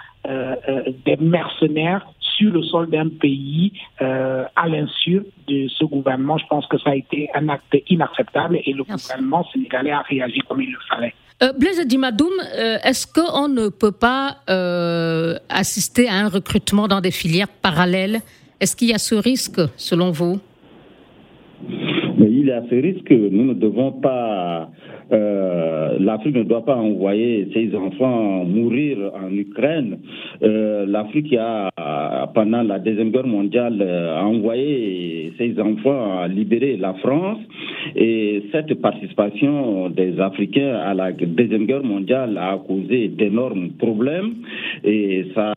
[1.06, 2.06] des mercenaires
[2.38, 6.38] sur le sol d'un pays euh, à l'insu de ce gouvernement.
[6.38, 10.40] Je pense que ça a été un acte inacceptable et le gouvernement sénégalais a réagi
[10.48, 11.14] comme il le fallait.
[11.44, 17.00] Euh, Blaise Dimadoum, euh, est-ce qu'on ne peut pas euh, assister à un recrutement dans
[17.00, 18.22] des filières parallèles?
[18.60, 20.40] Est-ce qu'il y a ce risque, selon vous?
[21.70, 23.12] Mais Il y a ce risque.
[23.12, 24.70] Nous ne devons pas
[25.12, 30.00] euh, L'Afrique ne doit pas envoyer ses enfants mourir en Ukraine.
[30.44, 31.70] Euh, L'Afrique a,
[32.34, 37.40] pendant la Deuxième Guerre mondiale, euh, envoyé ses enfants à libérer la France.
[37.96, 44.36] Et cette participation des Africains à la Deuxième Guerre mondiale a causé d'énormes problèmes.
[44.84, 45.54] Et ça,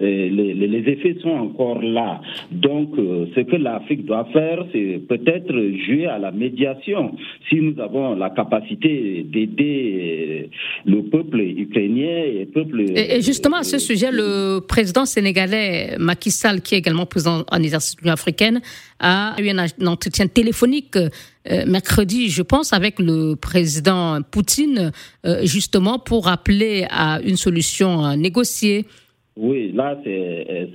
[0.00, 2.20] les, les, effets sont encore là.
[2.50, 5.52] Donc, ce que l'Afrique doit faire, c'est peut-être
[5.86, 7.12] jouer à la médiation.
[7.48, 8.91] Si nous avons la capacité
[9.24, 10.50] d'aider
[10.86, 12.80] le peuple ukrainien et le peuple.
[12.96, 17.62] Et, justement, à ce sujet, le président sénégalais Macky Sall, qui est également président en
[17.62, 18.60] exercice de l'Union africaine,
[19.00, 24.92] a eu un, entretien téléphonique euh, mercredi, je pense, avec le président Poutine,
[25.26, 28.86] euh, justement pour appeler à une solution négociée.
[29.34, 30.68] Oui, là, c'est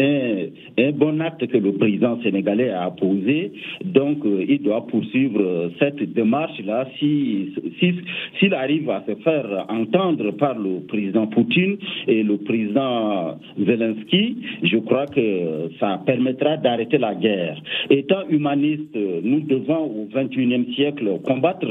[0.00, 3.52] un, un, bon acte que le président sénégalais a posé.
[3.84, 6.88] Donc, euh, il doit poursuivre cette démarche-là.
[6.98, 7.94] S'il si,
[8.40, 11.76] s'il arrive à se faire entendre par le président Poutine
[12.08, 17.62] et le président Zelensky, je crois que ça permettra d'arrêter la guerre.
[17.90, 21.68] Étant humaniste, nous devons au XXIe siècle combattre,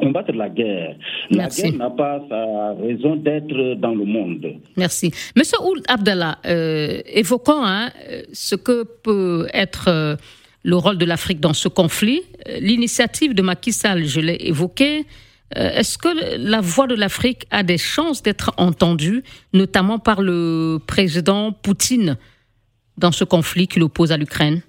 [0.00, 0.94] combattre la guerre.
[1.32, 4.46] La guerre n'a pas sa raison d'être dans le monde.
[4.76, 5.10] Merci.
[5.36, 5.47] Monsieur
[5.88, 7.90] Abdallah, euh, évoquons hein,
[8.32, 10.16] ce que peut être euh,
[10.62, 12.22] le rôle de l'Afrique dans ce conflit.
[12.60, 15.06] L'initiative de Macky Sall, je l'ai évoqué.
[15.56, 16.08] Euh, est-ce que
[16.38, 22.16] la voix de l'Afrique a des chances d'être entendue, notamment par le président Poutine,
[22.96, 24.60] dans ce conflit qu'il oppose à l'Ukraine?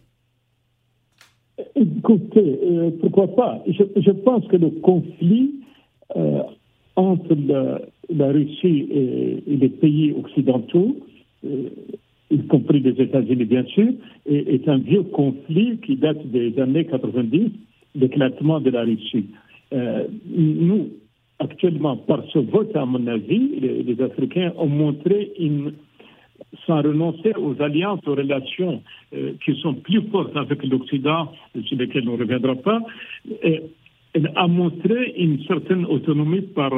[1.75, 2.59] Écoutez,
[3.01, 3.61] pourquoi pas?
[3.67, 5.55] Je, pense que le conflit
[6.95, 7.35] entre
[8.09, 10.97] la, Russie et, les pays occidentaux,
[11.45, 11.69] euh,
[12.31, 13.91] y compris les États-Unis bien sûr,
[14.27, 17.51] est, un vieux conflit qui date des années 90,
[17.95, 19.25] l'éclatement de la Russie.
[19.73, 20.89] Euh, nous,
[21.39, 25.73] actuellement, par ce vote, à mon avis, les, Africains ont montré une,
[26.67, 31.31] sans renoncer aux alliances, aux relations euh, qui sont plus fortes avec l'Occident,
[31.65, 32.81] sur lesquelles on ne reviendra pas,
[34.35, 36.71] a montré une certaine autonomie par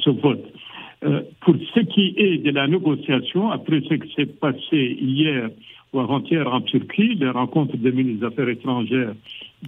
[0.00, 0.44] ce vote.
[1.04, 5.50] Euh, pour ce qui est de la négociation, après ce qui s'est passé hier
[5.92, 9.14] ou avant-hier en Turquie, les rencontres des ministres des Affaires étrangères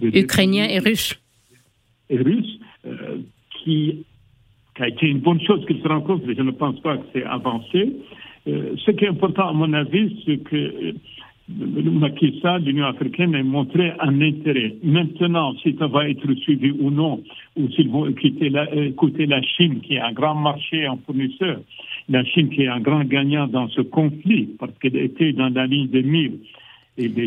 [0.01, 1.19] ukrainiens et russes,
[2.09, 3.17] et russes, euh,
[3.51, 4.05] qui,
[4.75, 7.05] qui, a été une bonne chose qu'ils se rencontrent, mais je ne pense pas que
[7.13, 7.93] c'est avancé.
[8.45, 10.93] ce qui est important à mon avis, c'est que
[11.47, 14.75] Macky l'Union africaine, a montré un intérêt.
[14.83, 17.21] Maintenant, si ça va être suivi ou non,
[17.55, 21.59] ou s'ils vont écouter la, écouter la Chine, qui est un grand marché en fournisseur,
[22.09, 25.67] la Chine qui est un grand gagnant dans ce conflit, parce qu'elle était dans la
[25.67, 26.31] ligne de mire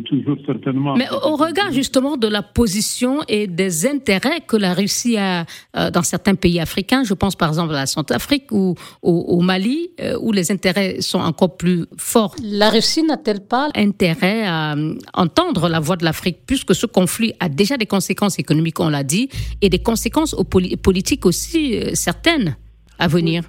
[0.06, 0.96] toujours certainement.
[0.96, 5.44] Mais au regard justement de la position et des intérêts que la Russie a
[5.76, 9.90] euh, dans certains pays africains, je pense par exemple à la Centrafrique ou au, Mali,
[10.00, 14.94] euh, où les intérêts sont encore plus forts, la Russie n'a-t-elle pas intérêt à euh,
[15.14, 19.04] entendre la voix de l'Afrique, puisque ce conflit a déjà des conséquences économiques, on l'a
[19.04, 19.28] dit,
[19.60, 20.34] et des conséquences
[20.82, 22.56] politiques aussi certaines
[22.98, 23.42] à venir.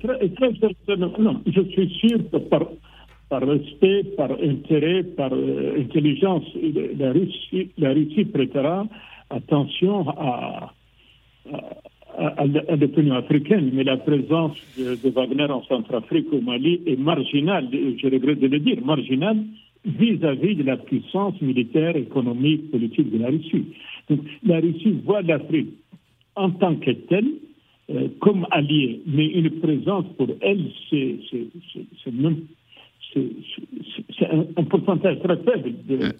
[1.17, 2.61] Non, je suis sûr que par
[3.29, 6.43] par respect, par intérêt, par euh, intelligence,
[6.97, 8.87] la Russie, prêtera
[9.29, 10.73] attention à,
[12.17, 18.07] à, l'opinion africaine, mais la présence de, Wagner en Centrafrique, au Mali, est marginale, je
[18.07, 19.43] regrette de le dire, marginale
[19.85, 23.65] vis-à-vis de la puissance militaire, économique, politique de la Russie.
[24.09, 25.69] Donc, la Russie voit l'Afrique
[26.35, 27.29] en tant que telle,
[27.91, 32.41] euh, comme alliée, mais une présence pour elle, c'est même
[33.13, 36.13] c'est un, pourcentage très faible de,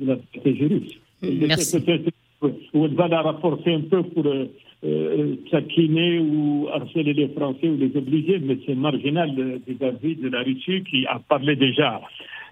[0.00, 0.92] la stratégie russe.
[1.22, 1.78] Merci.
[2.74, 4.46] Où elle va la rapporter un peu pour euh,
[4.84, 5.36] euh
[6.20, 11.06] ou harceler les Français ou les obliger, mais c'est marginal vis-à-vis de la Russie qui
[11.06, 12.02] a parlé déjà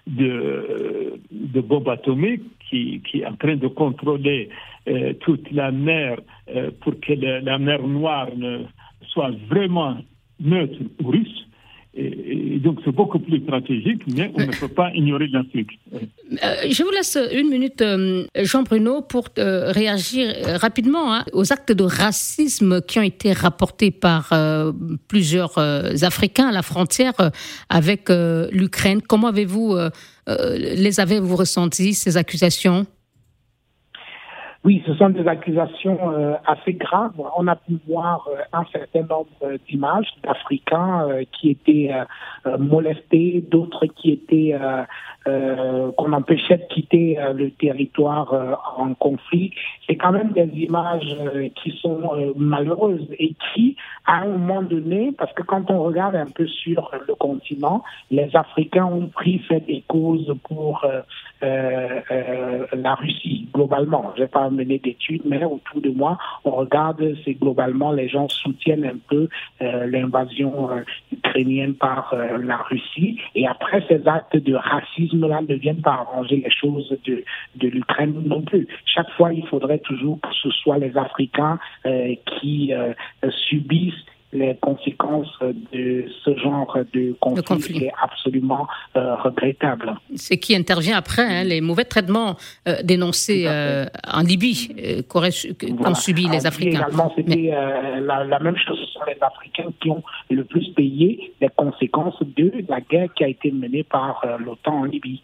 [0.07, 4.49] de, de bombes atomiques, qui, qui est en train de contrôler
[4.87, 6.19] euh, toute la mer
[6.55, 8.59] euh, pour que la mer Noire ne
[9.07, 9.97] soit vraiment
[10.39, 11.47] neutre ou russe.
[11.97, 15.79] Et, donc c'est beaucoup plus stratégique, mais on ne peut pas ignorer l'Afrique.
[15.93, 15.97] Euh,
[16.69, 21.83] je vous laisse une minute, euh, Jean-Bruno, pour euh, réagir rapidement hein, aux actes de
[21.83, 24.33] racisme qui ont été rapportés par
[25.07, 27.13] plusieurs Africains à la frontière
[27.69, 29.01] avec l'Ukraine.
[29.01, 29.75] Comment avez-vous
[30.27, 32.85] les avez-vous ressentis ces accusations?
[34.65, 37.13] Oui, ce sont des accusations euh, assez graves.
[37.37, 39.29] On a pu voir euh, un certain nombre
[39.69, 41.91] d'images d'Africains euh, qui étaient
[42.57, 44.57] molestés, d'autres qui étaient
[45.25, 49.51] qu'on empêchait de quitter le territoire en conflit.
[49.87, 51.15] C'est quand même des images
[51.55, 56.27] qui sont malheureuses et qui, à un moment donné, parce que quand on regarde un
[56.27, 60.85] peu sur le continent, les Africains ont pris fait des causes pour
[61.41, 64.13] la Russie globalement.
[64.17, 68.85] Je pas mener d'études, mais autour de moi, on regarde, c'est globalement les gens soutiennent
[68.85, 69.27] un peu
[69.61, 73.19] euh, l'invasion euh, ukrainienne par euh, la Russie.
[73.35, 74.55] Et après, ces actes de
[75.15, 77.23] ne viennent pas arranger les choses de,
[77.55, 78.67] de l'Ukraine non plus.
[78.85, 81.59] Chaque fois, il faudrait toujours que ce soit les Africains
[82.25, 82.73] qui
[83.47, 83.93] subissent
[84.35, 89.95] les conséquences de ce genre de conflit, est absolument euh, regrettable.
[90.15, 92.35] Ce qui intervient après, hein, les mauvais traitements
[92.67, 96.79] euh, dénoncés euh, en Libye qu'ont subi les Africains.
[96.79, 97.51] Également, c'était
[98.01, 98.77] la, même chose.
[98.85, 103.23] Ce sont les Africains qui ont le plus payé les conséquences de la guerre qui
[103.23, 105.21] a été menée par l'OTAN en Libye.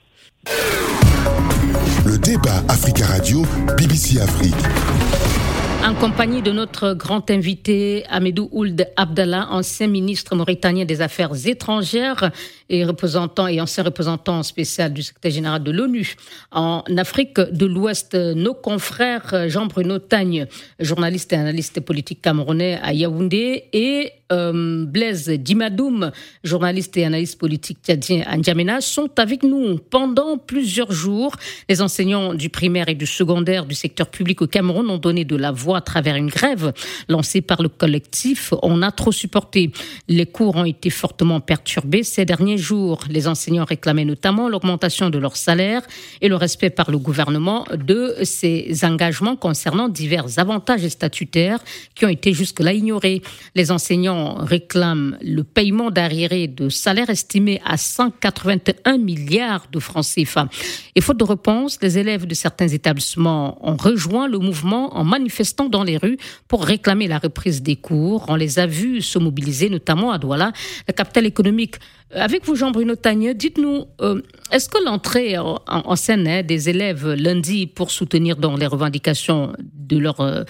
[2.06, 3.44] Le débat Africa Radio,
[3.78, 5.51] BBC Afrique.
[5.84, 12.32] En compagnie de notre grand invité, Amedou Ould Abdallah, ancien ministre mauritanien des Affaires étrangères
[12.70, 16.16] et représentant et ancien représentant spécial du secrétaire général de l'ONU
[16.52, 20.46] en Afrique de l'Ouest, nos confrères Jean-Bruno Tagne,
[20.80, 26.12] journaliste et analyste politique camerounais à Yaoundé, et euh, Blaise Dimadoum,
[26.44, 31.36] journaliste et analyste politique tchadien à N'Djamena, sont avec nous pendant plusieurs jours.
[31.70, 35.36] Les enseignants du primaire et du secondaire du secteur public au Cameroun ont donné de
[35.36, 36.74] la voix à travers une grève
[37.10, 39.72] lancée par le collectif On a trop supporté.
[40.08, 43.00] Les cours ont été fortement perturbés ces derniers jours.
[43.10, 45.82] Les enseignants réclamaient notamment l'augmentation de leur salaire
[46.22, 51.60] et le respect par le gouvernement de ses engagements concernant divers avantages statutaires
[51.96, 53.22] qui ont été jusque-là ignorés.
[53.56, 60.48] Les enseignants réclame le paiement d'arriérés de salaire estimé à 181 milliards de francs CFA.
[60.96, 65.70] Et faute de réponse, les élèves de certains établissements ont rejoint le mouvement en manifestant
[65.70, 68.26] dans les rues pour réclamer la reprise des cours.
[68.28, 70.52] On les a vus se mobiliser, notamment à Douala,
[70.88, 71.76] la capitale économique.
[72.14, 77.68] Avec vous, Jean-Bruno Tagneux, dites-nous, euh, est-ce que l'entrée en, scène hein, des élèves lundi
[77.68, 80.44] pour soutenir dans les revendications de leurs euh,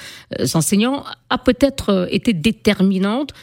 [0.55, 3.33] enseignants a peut-être euh, été déterminante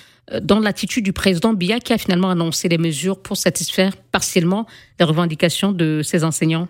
[0.42, 4.66] dans l'attitude du président Biya qui a finalement annoncé des mesures pour satisfaire partiellement
[4.98, 6.68] les revendications de ses enseignants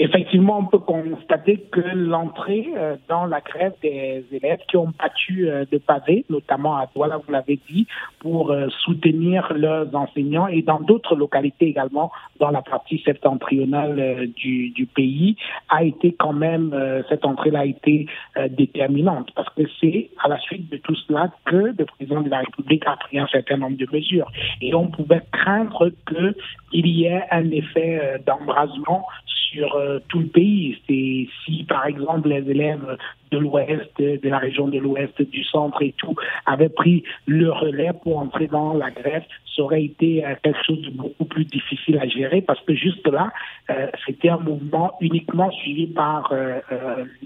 [0.00, 5.48] Effectivement, on peut constater que l'entrée euh, dans la grève des élèves qui ont battu
[5.48, 7.84] euh, de pavé, notamment à Douala, vous l'avez dit,
[8.20, 14.70] pour euh, soutenir leurs enseignants et dans d'autres localités également dans la partie septentrionale du,
[14.70, 15.36] du, pays,
[15.68, 16.74] a été quand même,
[17.08, 18.06] cette entrée-là a été
[18.50, 22.38] déterminante parce que c'est à la suite de tout cela que le président de la
[22.38, 24.30] République a pris un certain nombre de mesures.
[24.60, 29.04] Et on pouvait craindre qu'il y ait un effet d'embrasement
[29.50, 30.78] sur euh, tout le pays.
[30.86, 32.96] C'est si par exemple les élèves
[33.30, 36.14] de l'Ouest, de la région de l'Ouest, du centre et tout,
[36.46, 39.22] avaient pris le relais pour entrer dans la grève,
[39.54, 43.06] ça aurait été euh, quelque chose de beaucoup plus difficile à gérer parce que juste
[43.08, 43.30] là,
[43.70, 46.32] euh, c'était un mouvement uniquement suivi par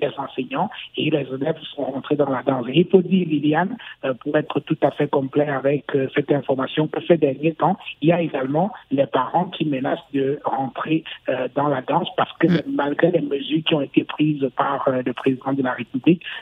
[0.01, 2.67] les enseignants et les élèves sont rentrés dans la danse.
[2.69, 3.77] Et il faut dire, Liliane,
[4.21, 5.85] pour être tout à fait complet avec
[6.15, 10.41] cette information, que ces derniers temps, il y a également les parents qui menacent de
[10.45, 11.05] rentrer
[11.55, 12.75] dans la danse parce que mm.
[12.75, 15.92] malgré les mesures qui ont été prises par euh, le président de la République,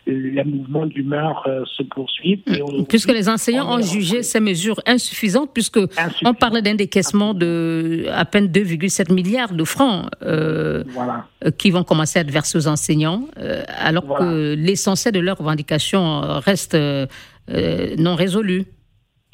[0.07, 2.43] les mouvements d'humeur euh, se poursuivent.
[2.47, 2.85] Mm.
[2.89, 5.81] puisque les enseignants ont jugé ces mesures insuffisantes, puisque
[6.25, 10.85] on parlait d'un décaissement de à peine 2,7 milliards de francs euh,
[11.59, 13.25] qui vont commencer à être versés aux enseignants,
[13.79, 16.77] alors que l'essentiel de leurs revendications reste
[17.99, 18.67] non résolu.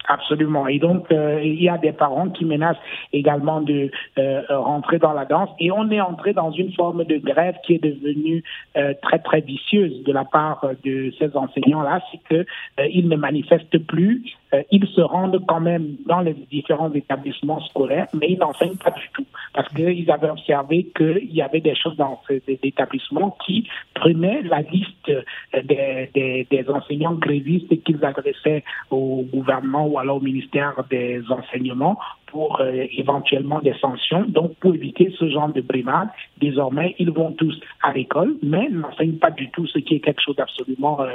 [0.09, 0.69] Absolument.
[0.69, 2.77] Et donc, euh, il y a des parents qui menacent
[3.13, 5.51] également de euh, rentrer dans la danse.
[5.59, 8.45] Et on est entré dans une forme de grève qui est devenue
[8.77, 12.01] euh, très, très vicieuse de la part de ces enseignants-là.
[12.11, 12.45] C'est
[12.79, 14.23] qu'ils ne manifestent plus.
[14.71, 19.09] Ils se rendent quand même dans les différents établissements scolaires, mais ils n'enseignent pas du
[19.13, 19.27] tout.
[19.53, 24.63] Parce qu'ils avaient observé qu'il y avait des choses dans ces établissements qui prenaient la
[24.63, 25.11] liste
[25.53, 31.99] des, des, des enseignants grévistes qu'ils adressaient au gouvernement ou alors au ministère des Enseignements
[32.27, 34.25] pour euh, éventuellement des sanctions.
[34.29, 36.09] Donc, pour éviter ce genre de brimade,
[36.41, 40.21] désormais, ils vont tous à l'école, mais n'enseignent pas du tout, ce qui est quelque
[40.21, 41.01] chose d'absolument.
[41.01, 41.07] Euh,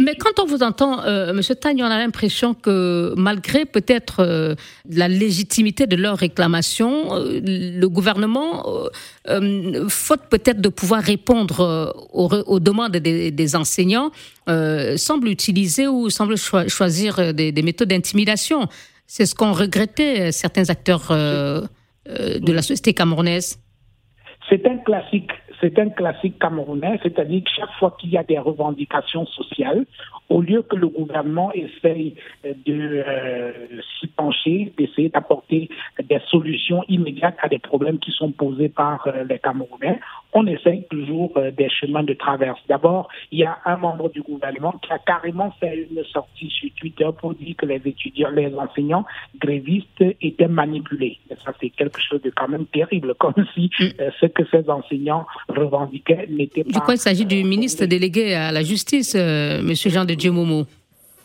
[0.00, 1.40] mais quand on vous entend, euh, M.
[1.60, 4.56] Tagne, on a l'impression que malgré peut-être
[4.88, 8.64] la légitimité de leurs réclamations, le gouvernement,
[9.88, 14.10] faute peut-être de pouvoir répondre aux, demandes des, enseignants,
[14.96, 18.68] semble utiliser ou semble choisir des méthodes d'intimidation.
[19.12, 21.62] C'est ce qu'ont regretté euh, certains acteurs euh,
[22.08, 23.58] euh, de la société camerounaise.
[24.48, 28.38] C'est un classique c'est un classique camerounais, c'est-à-dire que chaque fois qu'il y a des
[28.38, 29.84] revendications sociales,
[30.30, 32.14] au lieu que le gouvernement essaye
[32.44, 33.04] de
[33.98, 35.68] s'y pencher, d'essayer d'apporter
[36.02, 40.00] des solutions immédiates à des problèmes qui sont posés par les Camerounais,
[40.32, 42.58] on essaye toujours euh, des chemins de traverse.
[42.68, 46.70] D'abord, il y a un membre du gouvernement qui a carrément fait une sortie sur
[46.78, 49.04] Twitter pour dire que les étudiants, les enseignants
[49.40, 51.18] grévistes étaient manipulés.
[51.30, 53.84] Et ça, c'est quelque chose de quand même terrible, comme si mm.
[54.00, 56.70] euh, ce que ces enseignants revendiquaient n'était pas.
[56.74, 60.32] Je crois qu'il s'agit du ministre délégué à la justice, euh, Monsieur Jean de Dieu
[60.32, 60.66] Momo.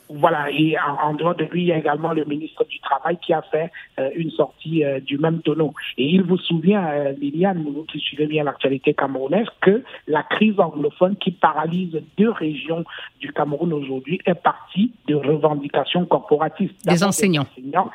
[0.08, 3.34] Voilà, et en, dehors de lui, il y a également le ministre du Travail qui
[3.34, 5.74] a fait euh, une sortie euh, du même tonneau.
[5.98, 10.60] Et il vous souvient, euh, Liliane, vous qui suivez bien l'actualité camerounaise, que la crise
[10.60, 12.84] anglophone qui paralyse deux régions
[13.20, 16.86] du Cameroun aujourd'hui est partie de revendications corporatistes.
[16.86, 17.48] Des enseignants,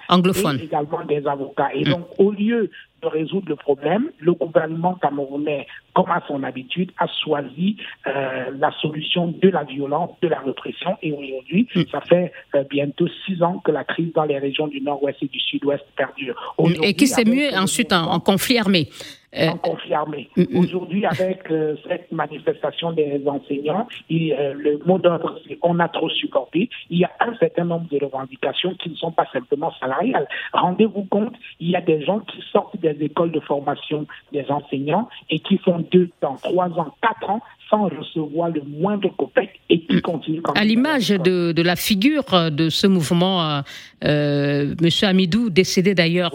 [0.08, 0.58] anglophones.
[0.58, 1.70] Et également des avocats.
[1.74, 1.90] Et mm.
[1.90, 2.70] donc, au lieu
[3.02, 8.70] de résoudre le problème, le gouvernement camerounais, comme à son habitude, a choisi euh, la
[8.80, 10.96] solution de la violence, de la répression.
[11.02, 11.82] Et aujourd'hui, mm.
[11.90, 15.28] ça fait euh, bientôt six ans que la crise dans les régions du nord-ouest et
[15.28, 16.56] du sud-ouest perdure.
[16.82, 18.88] Et qui s'est mieux ensuite en en conflit armé.
[19.32, 20.58] Mm, mm.
[20.58, 26.10] Aujourd'hui, avec euh, cette manifestation des enseignants, euh, le mot d'ordre, c'est on a trop
[26.10, 26.68] supporté.
[26.90, 30.26] Il y a un certain nombre de revendications qui ne sont pas simplement salariales.
[30.52, 35.08] Rendez-vous compte, il y a des gens qui sortent des écoles de formation des enseignants
[35.28, 39.80] et qui font deux ans, trois ans, quatre ans sans recevoir le moindre copec et
[39.82, 43.62] qui continuent À l'image de, de, la figure de ce mouvement,
[44.04, 44.88] euh, M.
[45.02, 46.32] Amidou, décédé d'ailleurs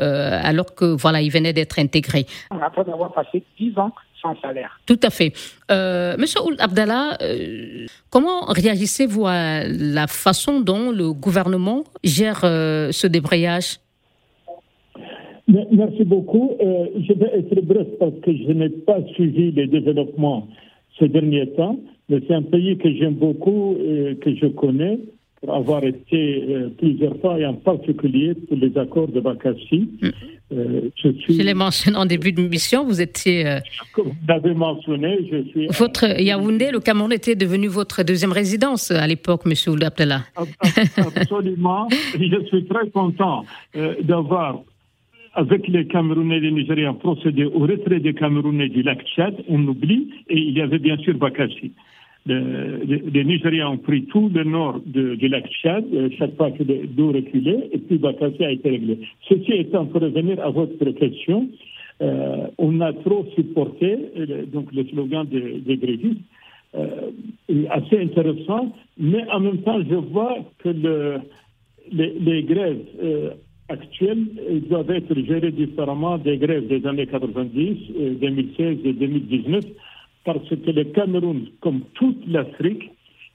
[0.00, 2.26] euh, alors que voilà, il venait d'être intégré.
[2.50, 4.80] Après avoir passé 10 ans sans salaire.
[4.86, 5.32] Tout à fait.
[5.70, 13.06] Euh, Monsieur Ould Abdallah, euh, comment réagissez-vous à la façon dont le gouvernement gère ce
[13.06, 13.78] débrayage?
[15.46, 16.56] Merci beaucoup.
[16.60, 20.48] je vais être bref parce que je n'ai pas suivi les développements
[20.98, 24.98] ces derniers temps, mais c'est un pays que j'aime beaucoup et que je connais
[25.40, 29.88] pour avoir été euh, plusieurs fois, et en particulier pour les accords de Bakassi.
[30.00, 30.08] Mm.
[30.50, 33.46] Euh, je, suis, je l'ai mentionné en début de mission, vous étiez...
[33.46, 33.60] Euh,
[33.96, 35.68] vous l'avez mentionné, je suis...
[35.68, 40.22] Votre Yaoundé, le Cameroun était devenu votre deuxième résidence à l'époque, Monsieur Ould Absolument.
[42.14, 43.44] je suis très content
[44.02, 44.62] d'avoir
[45.34, 49.64] avec les Camerounais et les Nigériens, procédé au retrait des Camerounais du lac Tchad, on
[49.68, 51.70] oublie, et il y avait bien sûr Bakassi.
[52.26, 57.12] Les, Nigériens ont pris tout le nord du lac Tchad, euh, chaque fois que l'eau
[57.12, 58.98] reculait, et puis Bakassi a été réglé.
[59.28, 61.48] Ceci étant, pour revenir à votre question,
[62.02, 66.20] euh, on a trop supporté euh, donc le slogan des, des grévistes,
[67.70, 71.16] assez intéressant, mais en même temps, je vois que le,
[71.90, 72.84] les, les, grèves
[73.70, 74.26] actuelles
[74.68, 79.64] doivent être gérées différemment des grèves des années 90, 2016 et 2019,
[80.24, 82.90] parce que le Cameroun, comme toute l'Afrique,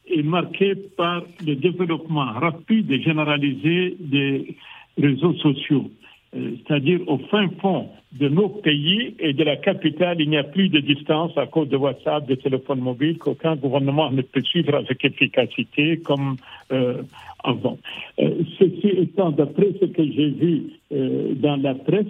[0.10, 4.56] est marqué par le développement rapide et généralisé des
[4.98, 5.90] réseaux sociaux.
[6.36, 10.44] Euh, c'est-à-dire au fin fond de nos pays et de la capitale, il n'y a
[10.44, 14.76] plus de distance à cause de WhatsApp, de téléphones mobiles, qu'aucun gouvernement ne peut suivre
[14.76, 16.38] avec efficacité comme
[16.72, 17.02] euh,
[17.44, 17.78] avant.
[18.20, 22.08] Euh, ceci étant, d'après ce que j'ai vu dans la presse,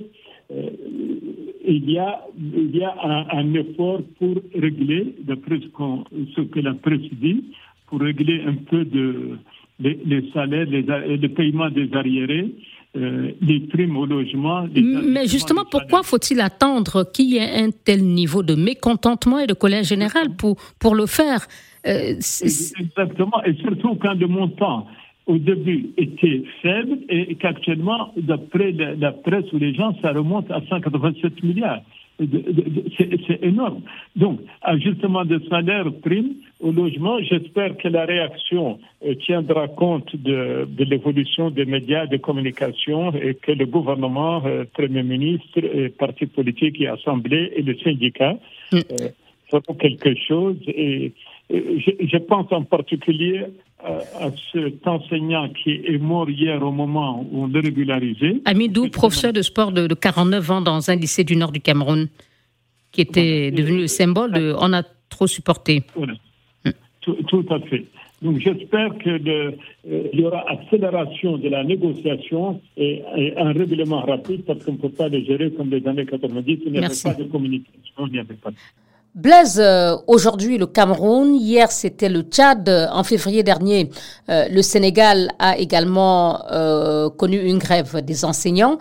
[1.65, 2.93] il y a, il y a
[3.31, 7.45] un, effort pour régler, d'après ce, que la presse dit,
[7.87, 9.37] pour régler un peu de,
[9.79, 12.53] les, salaires, les, le paiement des arriérés.
[12.95, 14.67] Euh, les primes au logement.
[14.75, 19.55] Mais justement, pourquoi faut-il attendre qu'il y ait un tel niveau de mécontentement et de
[19.55, 21.47] colère générale pour, pour le faire?
[21.87, 24.85] Euh, Exactement, et surtout quand le montant
[25.25, 30.61] au début était faible et qu'actuellement, d'après la presse ou les gens, ça remonte à
[30.69, 31.81] 187 milliards.
[32.19, 33.81] C'est énorme.
[34.15, 40.67] Donc, ajustement de salaire, prime au logement, j'espère que la réaction euh, tiendra compte de,
[40.69, 46.27] de l'évolution des médias de communication et que le gouvernement, euh, Premier ministre, et partis
[46.27, 48.33] politiques et assemblée et le syndicat
[48.71, 48.77] mm.
[48.77, 49.07] euh,
[49.49, 50.57] feront quelque chose.
[50.67, 51.13] Et,
[51.53, 53.45] je, pense en particulier
[53.83, 58.41] à, cet enseignant qui est mort hier au moment où on l'a régularisé.
[58.45, 62.07] Amidou, professeur de sport de, 49 ans dans un lycée du nord du Cameroun,
[62.91, 65.83] qui était devenu le symbole de on a trop supporté.
[65.95, 66.71] Hmm.
[67.01, 67.85] Tout, à fait.
[68.21, 69.51] Donc j'espère qu'il euh,
[70.13, 73.03] y aura accélération de la négociation et,
[73.35, 76.59] un règlement rapide parce qu'on ne peut pas le gérer comme les années 90.
[76.65, 78.55] Il n'y avait pas de communication, il n'y avait pas de...
[79.15, 83.89] Blaise, euh, aujourd'hui le Cameroun, hier c'était le Tchad, en février dernier
[84.29, 88.79] euh, le Sénégal a également euh, connu une grève des enseignants.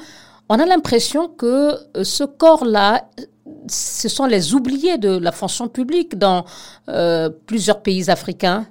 [0.48, 1.72] On a l'impression que
[2.02, 3.02] ce corps-là,
[3.68, 6.44] ce sont les oubliés de la fonction publique dans
[7.46, 8.64] plusieurs pays africains.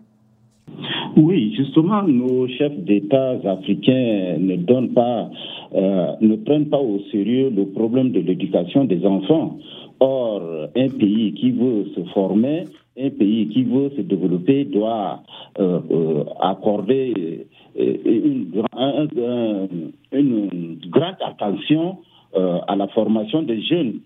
[1.15, 5.29] Oui, justement, nos chefs d'État africains ne donnent pas,
[5.73, 9.57] ne prennent pas au sérieux le problème de l'éducation des enfants.
[9.99, 10.41] Or,
[10.75, 12.63] un pays qui veut se former,
[12.99, 15.23] un pays qui veut se développer doit
[15.59, 17.45] euh, euh, accorder
[17.79, 19.67] euh,
[20.11, 21.97] une, grande attention
[22.33, 23.99] à la formation des jeunes.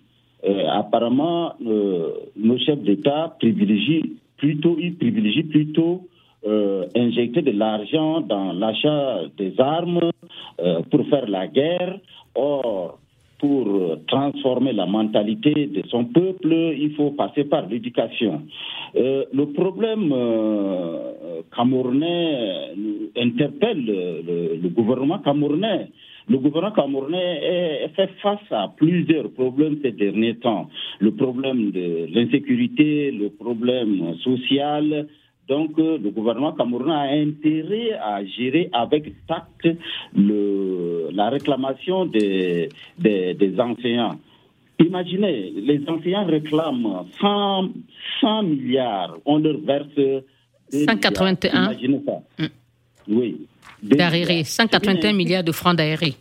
[0.71, 4.01] apparemment, nos chefs d'État privilégient
[4.37, 6.01] plutôt, privilégient plutôt
[6.95, 10.11] injecter de l'argent dans l'achat des armes
[10.91, 11.99] pour faire la guerre.
[12.35, 12.99] Or,
[13.39, 18.43] pour transformer la mentalité de son peuple, il faut passer par l'éducation.
[18.95, 22.71] Euh, le problème euh, camerounais
[23.17, 25.89] interpelle le, gouvernement camerounais.
[26.27, 30.69] Le gouvernement camerounais fait face à plusieurs problèmes ces derniers temps.
[30.99, 35.07] Le problème de l'insécurité, le problème social,
[35.47, 39.67] donc, euh, le gouvernement camerounais a intérêt à gérer avec tact
[40.15, 44.19] le, la réclamation des, des, enseignants.
[44.79, 47.69] Imaginez, les enseignants réclament 100,
[48.21, 50.23] 100 milliards, on leur verse...
[50.71, 51.65] 181.
[51.65, 52.43] Imaginez ça.
[52.43, 52.47] Mm.
[53.07, 53.47] Oui.
[54.43, 56.15] 181 milliards de francs d'aéré.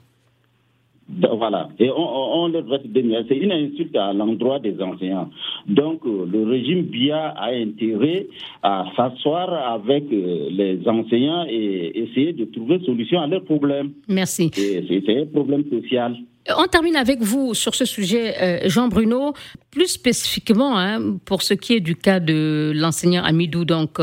[1.09, 1.68] Voilà.
[1.78, 2.86] Et on, leur reste
[3.28, 5.28] C'est une insulte à l'endroit des enseignants.
[5.66, 8.26] Donc, euh, le régime BIA a intérêt
[8.62, 13.92] à s'asseoir avec euh, les enseignants et essayer de trouver solution à leurs problèmes.
[14.09, 14.50] Merci.
[14.55, 16.16] C'est un problème social.
[16.57, 19.32] On termine avec vous sur ce sujet, euh, Jean Bruno,
[19.70, 23.99] plus spécifiquement hein, pour ce qui est du cas de l'enseignant Amidou, donc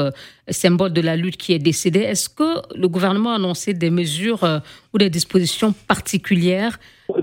[0.49, 1.99] symbole de la lutte qui est décédé.
[1.99, 4.61] Est-ce que le gouvernement a annoncé des mesures
[4.91, 6.79] ou des dispositions particulières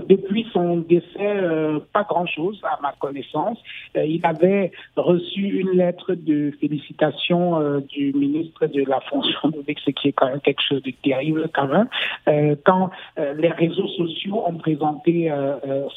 [0.07, 3.57] depuis son décès, euh, pas grand-chose à ma connaissance.
[3.95, 9.79] Euh, il avait reçu une lettre de félicitation euh, du ministre de la fonction publique,
[9.85, 11.87] ce qui est quand même quelque chose de terrible quand même.
[12.65, 15.31] quand les réseaux sociaux ont présenté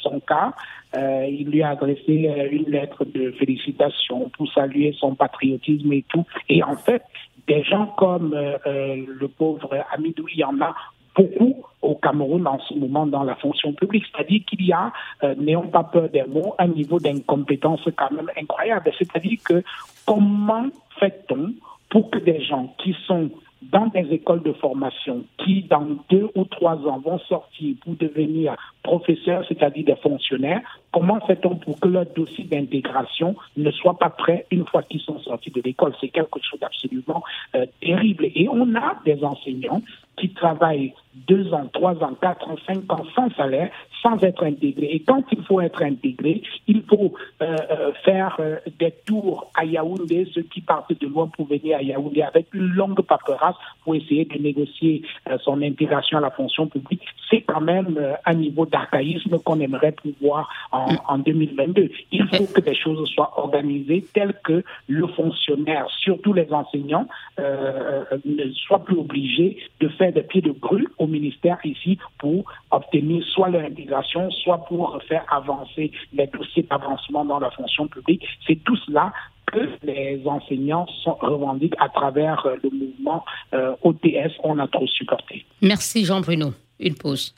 [0.03, 0.53] son cas,
[0.95, 6.25] il lui a adressé une lettre de félicitation pour saluer son patriotisme et tout.
[6.49, 7.03] Et en fait,
[7.47, 10.75] des gens comme le pauvre Amidou, il y en a
[11.15, 14.05] beaucoup au Cameroun en ce moment dans la fonction publique.
[14.13, 14.93] C'est-à-dire qu'il y a,
[15.25, 18.91] euh, n'ayons pas peur des mots, un niveau d'incompétence quand même incroyable.
[18.99, 19.63] C'est-à-dire que
[20.07, 20.67] comment
[20.99, 21.53] fait-on
[21.91, 23.31] pour que des gens qui sont
[23.71, 28.57] dans des écoles de formation qui, dans deux ou trois ans, vont sortir pour devenir
[28.83, 30.61] professeurs, c'est-à-dire des fonctionnaires,
[30.93, 35.19] comment fait-on pour que leur dossier d'intégration ne soit pas prêt une fois qu'ils sont
[35.21, 35.95] sortis de l'école?
[36.01, 37.23] C'est quelque chose d'absolument
[37.55, 38.27] euh, terrible.
[38.35, 39.83] Et on a des enseignants
[40.17, 43.71] qui travaillent deux ans, trois ans, quatre ans, cinq ans sans salaire,
[44.03, 44.89] sans être intégrés.
[44.93, 49.65] Et quand il faut être intégré, il faut euh, euh, faire euh, des tours à
[49.65, 53.95] Yaoundé, ceux qui partent de loin pour venir à Yaoundé avec une longue paperasse pour
[53.95, 55.03] essayer de négocier
[55.43, 57.03] son intégration à la fonction publique.
[57.31, 61.91] C'est quand même un niveau d'archaïsme qu'on aimerait pouvoir en, en 2022.
[62.13, 67.07] Il faut que des choses soient organisées telles que le fonctionnaire, surtout les enseignants,
[67.39, 73.25] ne soient plus obligés de faire des pieds de grue au ministère ici pour obtenir
[73.35, 78.25] soit leur intégration, soit pour faire avancer les dossiers d'avancement dans la fonction publique.
[78.47, 79.13] C'est tout cela
[79.47, 84.33] que les enseignants sont, revendiquent à travers euh, le mouvement euh, OTS.
[84.45, 85.45] On a trop supporté.
[85.61, 86.53] Merci Jean Bruno.
[86.81, 87.35] Une pause.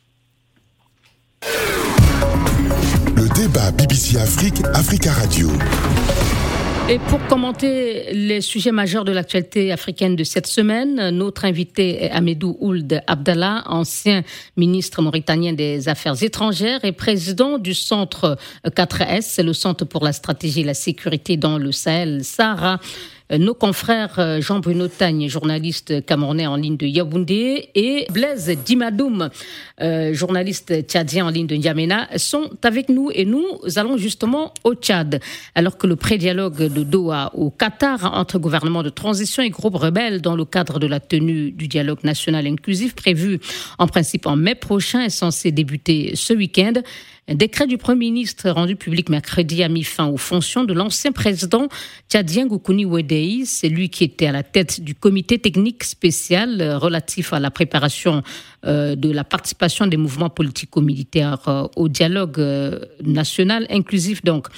[3.17, 5.49] Le débat BBC Afrique, Africa Radio.
[6.87, 12.11] Et pour commenter les sujets majeurs de l'actualité africaine de cette semaine, notre invité est
[12.11, 14.23] Amedou Ould Abdallah, ancien
[14.59, 20.13] ministre mauritanien des Affaires étrangères et président du centre 4S, c'est le Centre pour la
[20.13, 22.79] stratégie et la sécurité dans le Sahel, Sahara.
[23.33, 29.31] Euh, nos confrères euh, Jean-Bruno Tagne, journaliste camerounais en ligne de Yaoundé, et Blaise Dimadoum,
[29.81, 33.47] euh, journaliste tchadien en ligne de N'Djamena, sont avec nous et nous
[33.77, 35.21] allons justement au Tchad.
[35.55, 40.21] Alors que le pré-dialogue de Doha au Qatar entre gouvernement de transition et groupes rebelles
[40.21, 43.41] dans le cadre de la tenue du dialogue national inclusif prévu
[43.79, 46.75] en principe en mai prochain est censé débuter ce week-end,
[47.27, 51.11] un décret du Premier ministre rendu public mercredi a mis fin aux fonctions de l'ancien
[51.11, 51.69] président
[52.11, 53.47] tchadien Goukouni Wedei.
[53.47, 57.51] C'est lui qui était à la tête du comité technique spécial euh, relatif à la
[57.51, 58.23] préparation
[58.67, 62.39] euh, de la participation des mouvements politico-militaires euh, au dialogue
[63.03, 64.23] national inclusif.
[64.23, 64.49] Donc,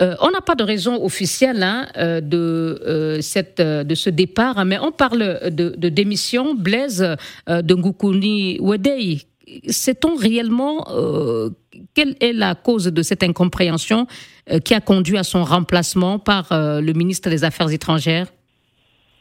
[0.00, 1.88] on n'a pas de raison officielle hein,
[2.22, 6.54] de, ce départ, mais on parle de, de démission.
[6.54, 7.16] Blaise
[7.48, 9.27] de Ngoukouni Wedei,
[9.68, 11.50] sait-on réellement euh,
[11.94, 14.06] quelle est la cause de cette incompréhension
[14.50, 18.26] euh, qui a conduit à son remplacement par euh, le ministre des Affaires étrangères?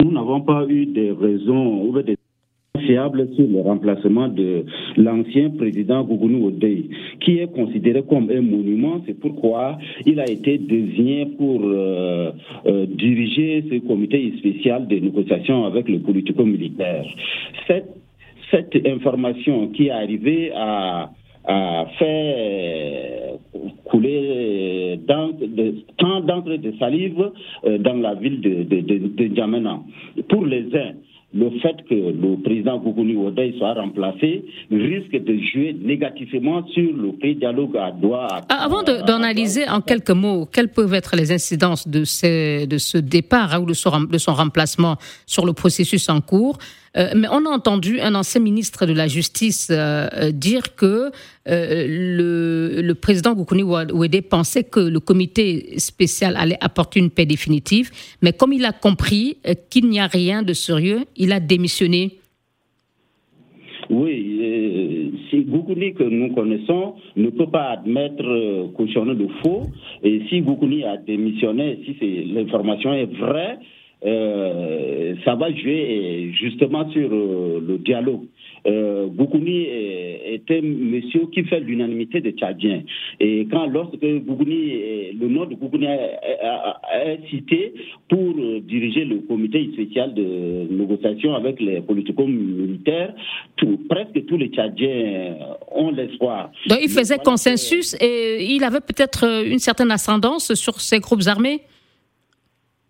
[0.04, 2.18] Nous n'avons pas eu des raisons ou des
[2.86, 4.64] fiables sur le remplacement de
[4.98, 6.90] l'ancien président Gougouni Odei,
[7.22, 9.02] qui est considéré comme un monument.
[9.08, 11.62] C'est pourquoi il a été désigné pour
[12.88, 17.04] diriger ce comité spécial de négociation avec le politico-militaire.
[17.66, 17.97] Cette
[18.52, 21.12] cette information qui est arrivée à,
[21.98, 23.40] fait
[23.86, 27.32] couler tant d'encre de salive
[27.66, 30.92] euh, dans la ville de, de, de, Pour les uns,
[31.34, 37.12] le fait que le président Gougouni Odei soit remplacé risque de jouer négativement sur le
[37.18, 38.28] pré-dialogue à Doha.
[38.50, 42.00] Ah, avant d'analyser en quelques mots quelles peuvent être les incidences de,
[42.66, 43.78] de ce départ hein, ou de
[44.12, 44.96] de son remplacement
[45.26, 46.58] sur le processus en cours,
[46.96, 51.12] euh, mais on a entendu un ancien ministre de la Justice euh, euh, dire que
[51.46, 57.90] le, président Goukouni Ouédé pensait que le comité spécial allait apporter une paix définitive,
[58.22, 59.38] mais comme il a compris
[59.70, 62.18] qu'il n'y a rien de sérieux, il a démissionné.
[63.90, 69.64] Oui, si Goukouni que nous connaissons ne peut pas admettre cautionner le faux,
[70.04, 73.58] et si Goukouni a démissionné, si l'information est vraie,
[74.06, 78.26] euh, ça va jouer justement sur euh, le dialogue.
[78.68, 82.84] Euh, Goukouni est, un monsieur qui fait l'unanimité des Tchadiens.
[83.20, 87.74] Et quand lorsque le nom de Goukouni est cité
[88.10, 93.14] pour diriger le comité spécial de négociation avec les politico militaires,
[93.90, 95.36] presque tous les Tchadiens
[95.74, 96.52] ont l'espoir.
[96.68, 101.62] Donc il faisait consensus et il avait peut-être une certaine ascendance sur ces groupes armés?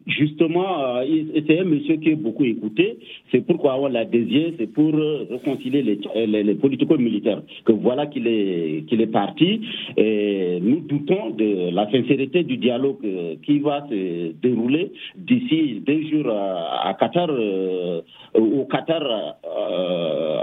[0.08, 1.06] Justement, euh,
[1.48, 2.98] c'est un monsieur qui est beaucoup écouté.
[3.30, 7.42] C'est pourquoi on l'a désigné, c'est pour euh, réconcilier les, euh, les, les politico-militaires.
[7.66, 9.62] Que voilà qu'il est, est parti.
[9.98, 13.06] Et nous doutons de la sincérité du dialogue
[13.46, 17.30] qui va se dérouler d'ici deux jours à, Qatar,
[18.34, 19.36] au Qatar,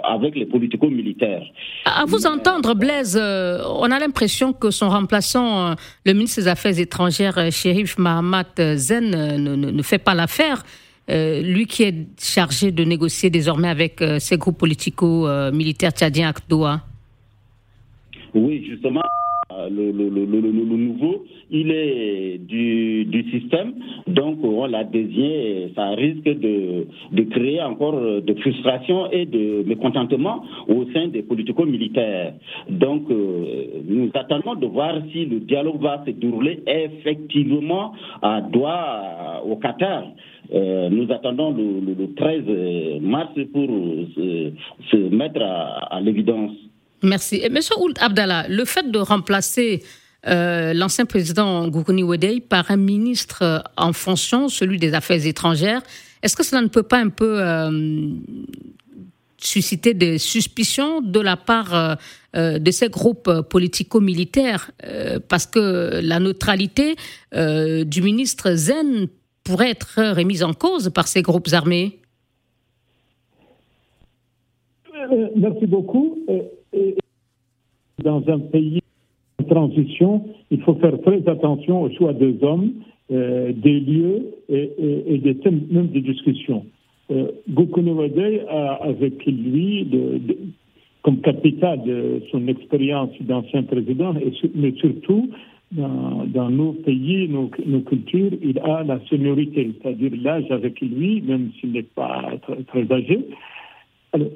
[0.05, 1.45] avec les politico-militaires.
[1.87, 7.51] À vous entendre, Blaise, on a l'impression que son remplaçant, le ministre des Affaires étrangères,
[7.51, 10.65] Shérif Mahamat Zen, ne, fait pas l'affaire.
[11.09, 16.81] lui qui est chargé de négocier désormais avec ces groupes politico-militaires tchadiens à Doha
[18.35, 19.03] Oui, justement,
[19.71, 23.75] le, le, nouveau, il est du, du, système,
[24.07, 30.43] donc on l'a désigné, ça risque de, de, créer encore de frustration et de mécontentement
[30.69, 32.35] au sein des politico-militaires.
[32.69, 39.43] Donc euh, nous attendons de voir si le dialogue va se dérouler effectivement à Doha,
[39.47, 40.05] au Qatar.
[40.53, 43.69] Euh, nous attendons le, 13 mars pour
[44.15, 44.53] se,
[44.91, 46.53] se mettre à, à l'évidence.
[47.05, 47.43] Merci.
[47.51, 49.83] Monsieur Ould Abdallah, le fait de remplacer
[50.27, 55.83] euh, l'ancien président Goukouni Wedei par un ministre en fonction, celui des Affaires étrangères,
[56.23, 58.09] est-ce que cela ne peut pas un peu euh,
[59.37, 61.99] susciter des suspicions de la part
[62.35, 64.71] euh, de ces groupes politico-militaires?
[65.29, 66.97] Parce que la neutralité
[67.33, 69.09] du ministre Zen
[69.45, 72.01] pourrait être remise en cause par ces groupes armés.
[75.37, 76.25] Merci beaucoup
[78.03, 78.81] dans un pays
[79.41, 82.73] en transition, il faut faire très attention au choix des hommes,
[83.11, 86.67] euh, des lieux et, des thèmes même de discussion.
[87.11, 87.33] Euh,
[88.49, 89.87] a avec lui,
[91.03, 94.15] comme capital de son expérience d'ancien président,
[94.55, 95.29] mais surtout
[95.73, 97.49] dans, nos pays, nos,
[97.81, 102.93] cultures, il a la seniorité, c'est-à-dire l'âge avec lui, même s'il n'est pas très, très
[102.93, 103.21] âgé.
[104.13, 104.29] Alors,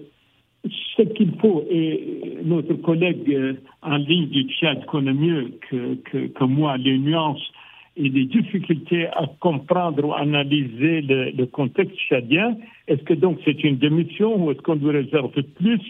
[0.96, 6.44] ce qu'il faut, et notre collègue euh, en ligne du Tchad connaît mieux que, que,
[6.44, 7.52] moi les nuances
[7.96, 12.56] et les difficultés à comprendre ou analyser le, contexte tchadien.
[12.86, 15.80] Est-ce que donc c'est une démission ou est-ce qu'on doit réserver plus?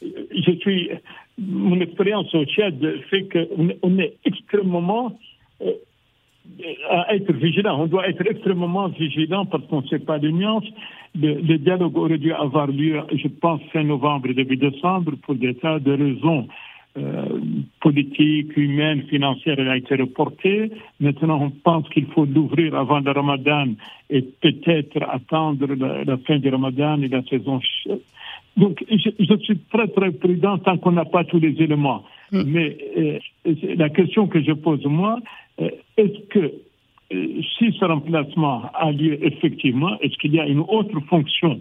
[0.00, 0.90] Je suis,
[1.38, 2.78] mon expérience au Tchad
[3.10, 5.18] fait qu'on on est extrêmement
[5.62, 5.72] euh,
[6.90, 7.80] à être vigilant.
[7.80, 10.68] On doit être extrêmement vigilant parce qu'on ne sait pas les nuances.
[11.14, 15.78] Le, dialogue aurait dû avoir lieu, je pense, fin novembre, début décembre, pour des tas
[15.78, 16.48] de raisons
[16.96, 17.40] euh,
[17.80, 20.72] politiques, humaines, financières, elle a été reporté.
[21.00, 23.68] Maintenant, on pense qu'il faut l'ouvrir avant le ramadan
[24.10, 27.60] et peut-être attendre la, fin du ramadan et la saison.
[28.56, 32.02] Donc, je, suis très, très prudent tant qu'on n'a pas tous les éléments.
[32.32, 32.42] Mm.
[32.46, 35.18] Mais euh, la question que je pose, moi,
[35.60, 36.52] euh, est-ce que
[37.12, 41.60] euh, si ce remplacement a lieu effectivement, est-ce qu'il y a une autre fonction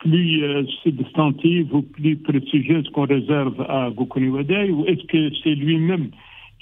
[0.00, 6.10] plus substantive ou plus prestigieuse qu'on réserve à Gokuni Wadei ou est-ce que c'est lui-même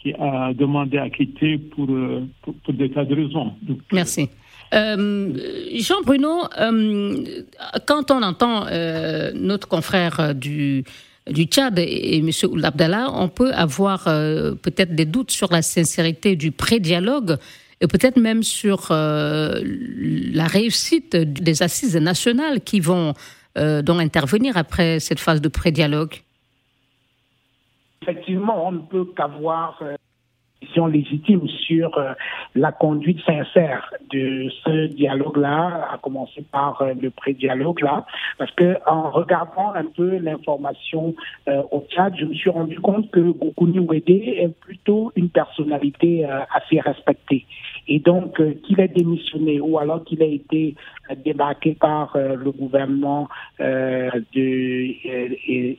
[0.01, 1.89] qui a demandé à quitter pour,
[2.43, 3.53] pour, des tas de raisons?
[3.91, 4.31] Merci.
[4.71, 6.43] Jean Bruno,
[7.89, 8.67] quand on entend
[9.35, 10.85] notre confrère du
[11.31, 12.31] du Tchad et, M.
[12.63, 17.37] Abdallah, on peut avoir euh, peut-être des doutes sur la sincérité du pré-dialogue
[17.81, 23.15] et peut-être même sur euh, la réussite des assises nationales qui vont
[23.57, 26.15] euh, donc intervenir après cette phase de pré-dialogue.
[28.03, 29.83] Effectivement, on ne peut qu'avoir
[30.87, 32.13] légitime sur euh,
[32.55, 38.07] la conduite sincère de ce dialogue-là, à commencer par euh, le pré-dialogue-là,
[38.39, 41.15] parce que en regardant un peu l'information
[41.49, 46.27] euh, au Tchad, je me suis rendu compte que Goukouni Ouédé est plutôt une personnalité
[46.55, 47.47] assez respectée.
[47.87, 50.75] Et donc, qu'il ait démissionné ou alors qu'il ait été
[51.25, 53.29] débarqué par le gouvernement
[53.59, 54.25] de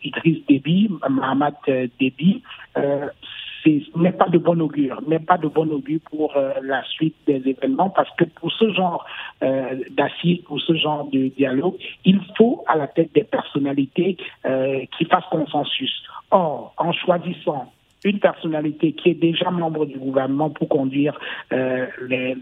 [0.03, 1.53] Idriss Déby, Mohamed
[1.99, 2.41] Déby,
[3.95, 7.41] n'est pas de bon augure, n'est pas de bon augure pour euh, la suite des
[7.45, 9.05] événements parce que pour ce genre
[9.43, 14.81] euh, d'assises, pour ce genre de dialogue, il faut à la tête des personnalités euh,
[14.97, 16.03] qui fassent consensus.
[16.31, 17.71] Or, en choisissant
[18.03, 21.19] une personnalité qui est déjà membre du gouvernement pour conduire
[21.51, 22.35] euh, les,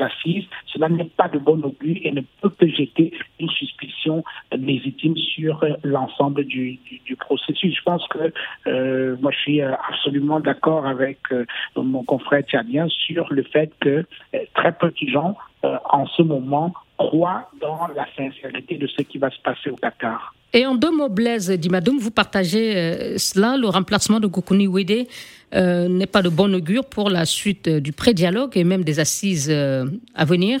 [0.00, 5.16] assises, cela n'est pas de bon augure et ne peut que jeter une suspicion légitime
[5.16, 6.78] sur l'ensemble du,
[7.18, 7.74] processus.
[7.76, 8.32] Je pense que
[8.66, 11.44] euh, moi je suis absolument d'accord avec euh,
[11.76, 14.04] mon confrère tchadien sur le fait que
[14.54, 19.30] très peu de gens en ce moment croient dans la sincérité de ce qui va
[19.30, 20.34] se passer au Qatar.
[20.54, 25.06] Et en deux mots, Blaise Dimadoum, vous partagez euh, cela, le remplacement de Gokuni Wede
[25.54, 28.98] euh, n'est pas de bon augure pour la suite euh, du pré-dialogue et même des
[28.98, 30.60] assises à venir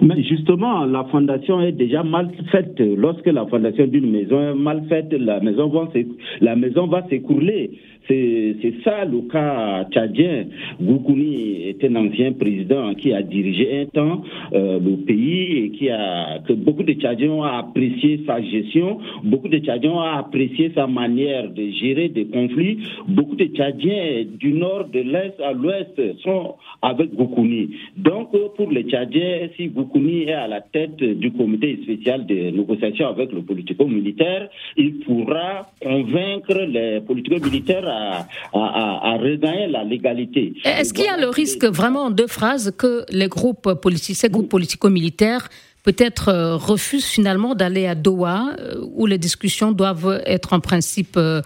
[0.00, 2.80] Mais justement, la fondation est déjà mal faite.
[2.80, 7.78] Lorsque la fondation d'une maison est mal faite, la maison va s'écrouler.
[8.08, 10.46] C'est ça le cas tchadien.
[10.80, 14.22] Goukouni est un ancien président qui a dirigé un temps
[14.52, 19.48] euh, le pays et qui a que beaucoup de Tchadiens ont apprécié sa gestion, beaucoup
[19.48, 22.78] de Tchadiens ont apprécié sa manière de gérer des conflits.
[23.08, 27.70] Beaucoup de Tchadiens du nord, de l'est à l'ouest sont avec Goukouni.
[27.96, 33.08] Donc pour les Tchadiens, si Goukouni est à la tête du comité spécial de négociation
[33.08, 40.54] avec le politico-militaire, il pourra convaincre les politico-militaires à, regagner la légalité.
[40.64, 44.48] Est-ce qu'il y a le risque vraiment, deux phrases, que les groupes politiques, ces groupes
[44.48, 45.48] politico-militaires
[45.82, 51.16] peut-être euh, refusent finalement d'aller à Doha, euh, où les discussions doivent être en principe
[51.16, 51.40] euh,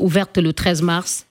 [0.00, 1.26] ouvertes le 13 mars?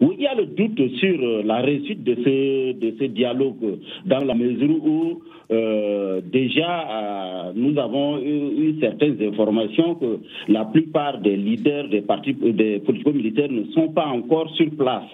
[0.00, 4.24] Oui, il y a le doute sur la réussite de ce, de ce dialogue, dans
[4.24, 5.22] la mesure où
[5.52, 12.32] euh, déjà, euh, nous avons eu, certaines informations que la plupart des leaders des partis
[12.32, 15.12] des politico-militaires ne sont pas encore sur place,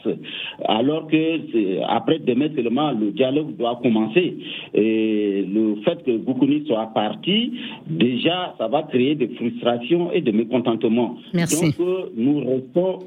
[0.65, 4.37] alors que après demain seulement le dialogue doit commencer.
[4.75, 7.55] Et le fait que Goukouni soit parti,
[7.89, 11.17] déjà, ça va créer des frustrations et des mécontentements.
[11.35, 11.65] Merci.
[11.65, 12.99] Donc, euh, nous restons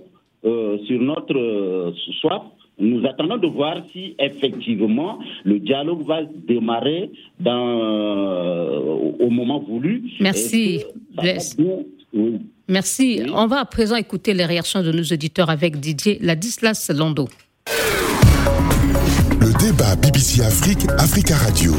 [0.44, 2.42] sur notre soif
[2.82, 8.80] nous attendons de voir si effectivement le dialogue va démarrer dans, euh,
[9.20, 10.04] au moment voulu.
[10.20, 10.84] Merci.
[12.68, 13.22] Merci.
[13.34, 17.28] On va à présent écouter les réactions de nos auditeurs avec Didier Ladislas Lando.
[19.40, 21.74] Le débat BBC Afrique, Africa Radio.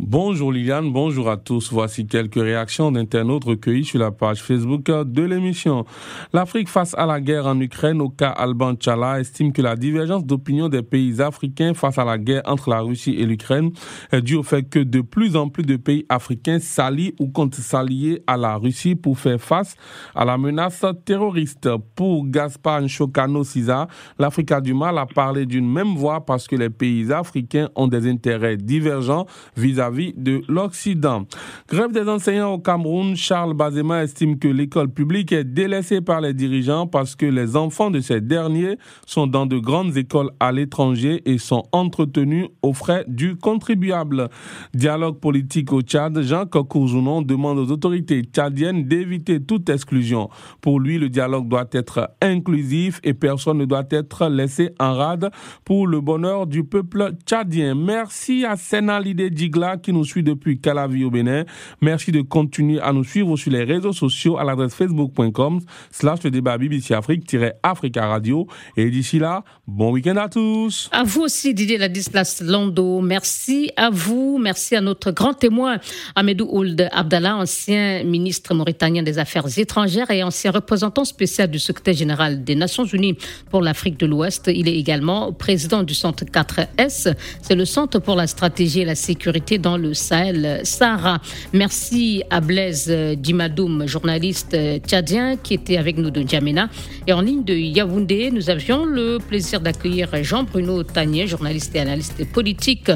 [0.00, 1.72] Bonjour Liliane, bonjour à tous.
[1.72, 5.84] Voici quelques réactions d'internautes recueillies sur la page Facebook de l'émission.
[6.32, 10.26] L'Afrique face à la guerre en Ukraine, au cas Alban Tchala, estime que la divergence
[10.26, 13.70] d'opinion des pays africains face à la guerre entre la Russie et l'Ukraine
[14.10, 17.54] est due au fait que de plus en plus de pays africains s'allient ou comptent
[17.54, 19.76] s'allier à la Russie pour faire face
[20.16, 21.68] à la menace terroriste.
[21.94, 23.86] Pour Gaspar Nchokano Siza,
[24.18, 27.86] l'Afrique a du mal à parler d'une même voix parce que les pays africains ont
[27.86, 29.26] des intérêts divergents
[29.56, 31.26] vis-à-vis vis de l'Occident.
[31.68, 36.34] Grève des enseignants au Cameroun, Charles Bazema estime que l'école publique est délaissée par les
[36.34, 41.22] dirigeants parce que les enfants de ces derniers sont dans de grandes écoles à l'étranger
[41.24, 44.28] et sont entretenus aux frais du contribuable.
[44.74, 50.28] Dialogue politique au Tchad, Jean Kokouzounon demande aux autorités tchadiennes d'éviter toute exclusion.
[50.60, 55.30] Pour lui, le dialogue doit être inclusif et personne ne doit être laissé en rade
[55.64, 57.74] pour le bonheur du peuple tchadien.
[57.74, 61.44] Merci à Senalide Digla qui nous suit depuis Calavi au Bénin.
[61.80, 65.60] Merci de continuer à nous suivre sur les réseaux sociaux à l'adresse facebook.com
[65.90, 68.46] slash le débat BBC Afrique-Africa Radio.
[68.76, 70.88] Et d'ici là, bon week-end à tous.
[70.92, 73.00] À vous aussi, Didier Ladislas Lando.
[73.00, 74.38] Merci à vous.
[74.40, 75.78] Merci à notre grand témoin,
[76.14, 81.94] Ahmedou Ould Abdallah, ancien ministre mauritanien des Affaires étrangères et ancien représentant spécial du secrétaire
[81.94, 83.16] général des Nations Unies
[83.50, 84.50] pour l'Afrique de l'Ouest.
[84.52, 87.14] Il est également président du Centre 4S.
[87.42, 91.20] C'est le Centre pour la stratégie et la sécurité dans le Sahel Sahara.
[91.54, 94.54] Merci à Blaise Dimadoum, journaliste
[94.86, 96.68] tchadien qui était avec nous de N'Djamena.
[97.06, 102.30] Et en ligne de Yaoundé, nous avions le plaisir d'accueillir Jean-Bruno Tanier, journaliste et analyste
[102.30, 102.90] politique.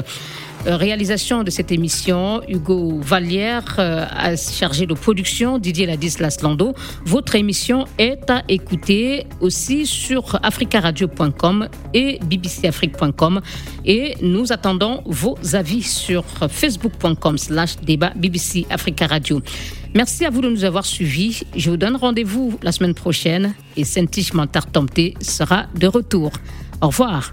[0.67, 6.73] Euh, réalisation de cette émission, Hugo Vallière euh, a chargé de production, Didier Ladislas Lando.
[7.05, 13.39] Votre émission est à écouter aussi sur africaradio.com et bbcafrique.com.
[13.85, 19.41] Et nous attendons vos avis sur facebook.com slash débat BBC Africa Radio.
[19.95, 21.43] Merci à vous de nous avoir suivis.
[21.55, 24.65] Je vous donne rendez-vous la semaine prochaine et Saint-Tiche Mantar
[25.21, 26.31] sera de retour.
[26.81, 27.31] Au revoir.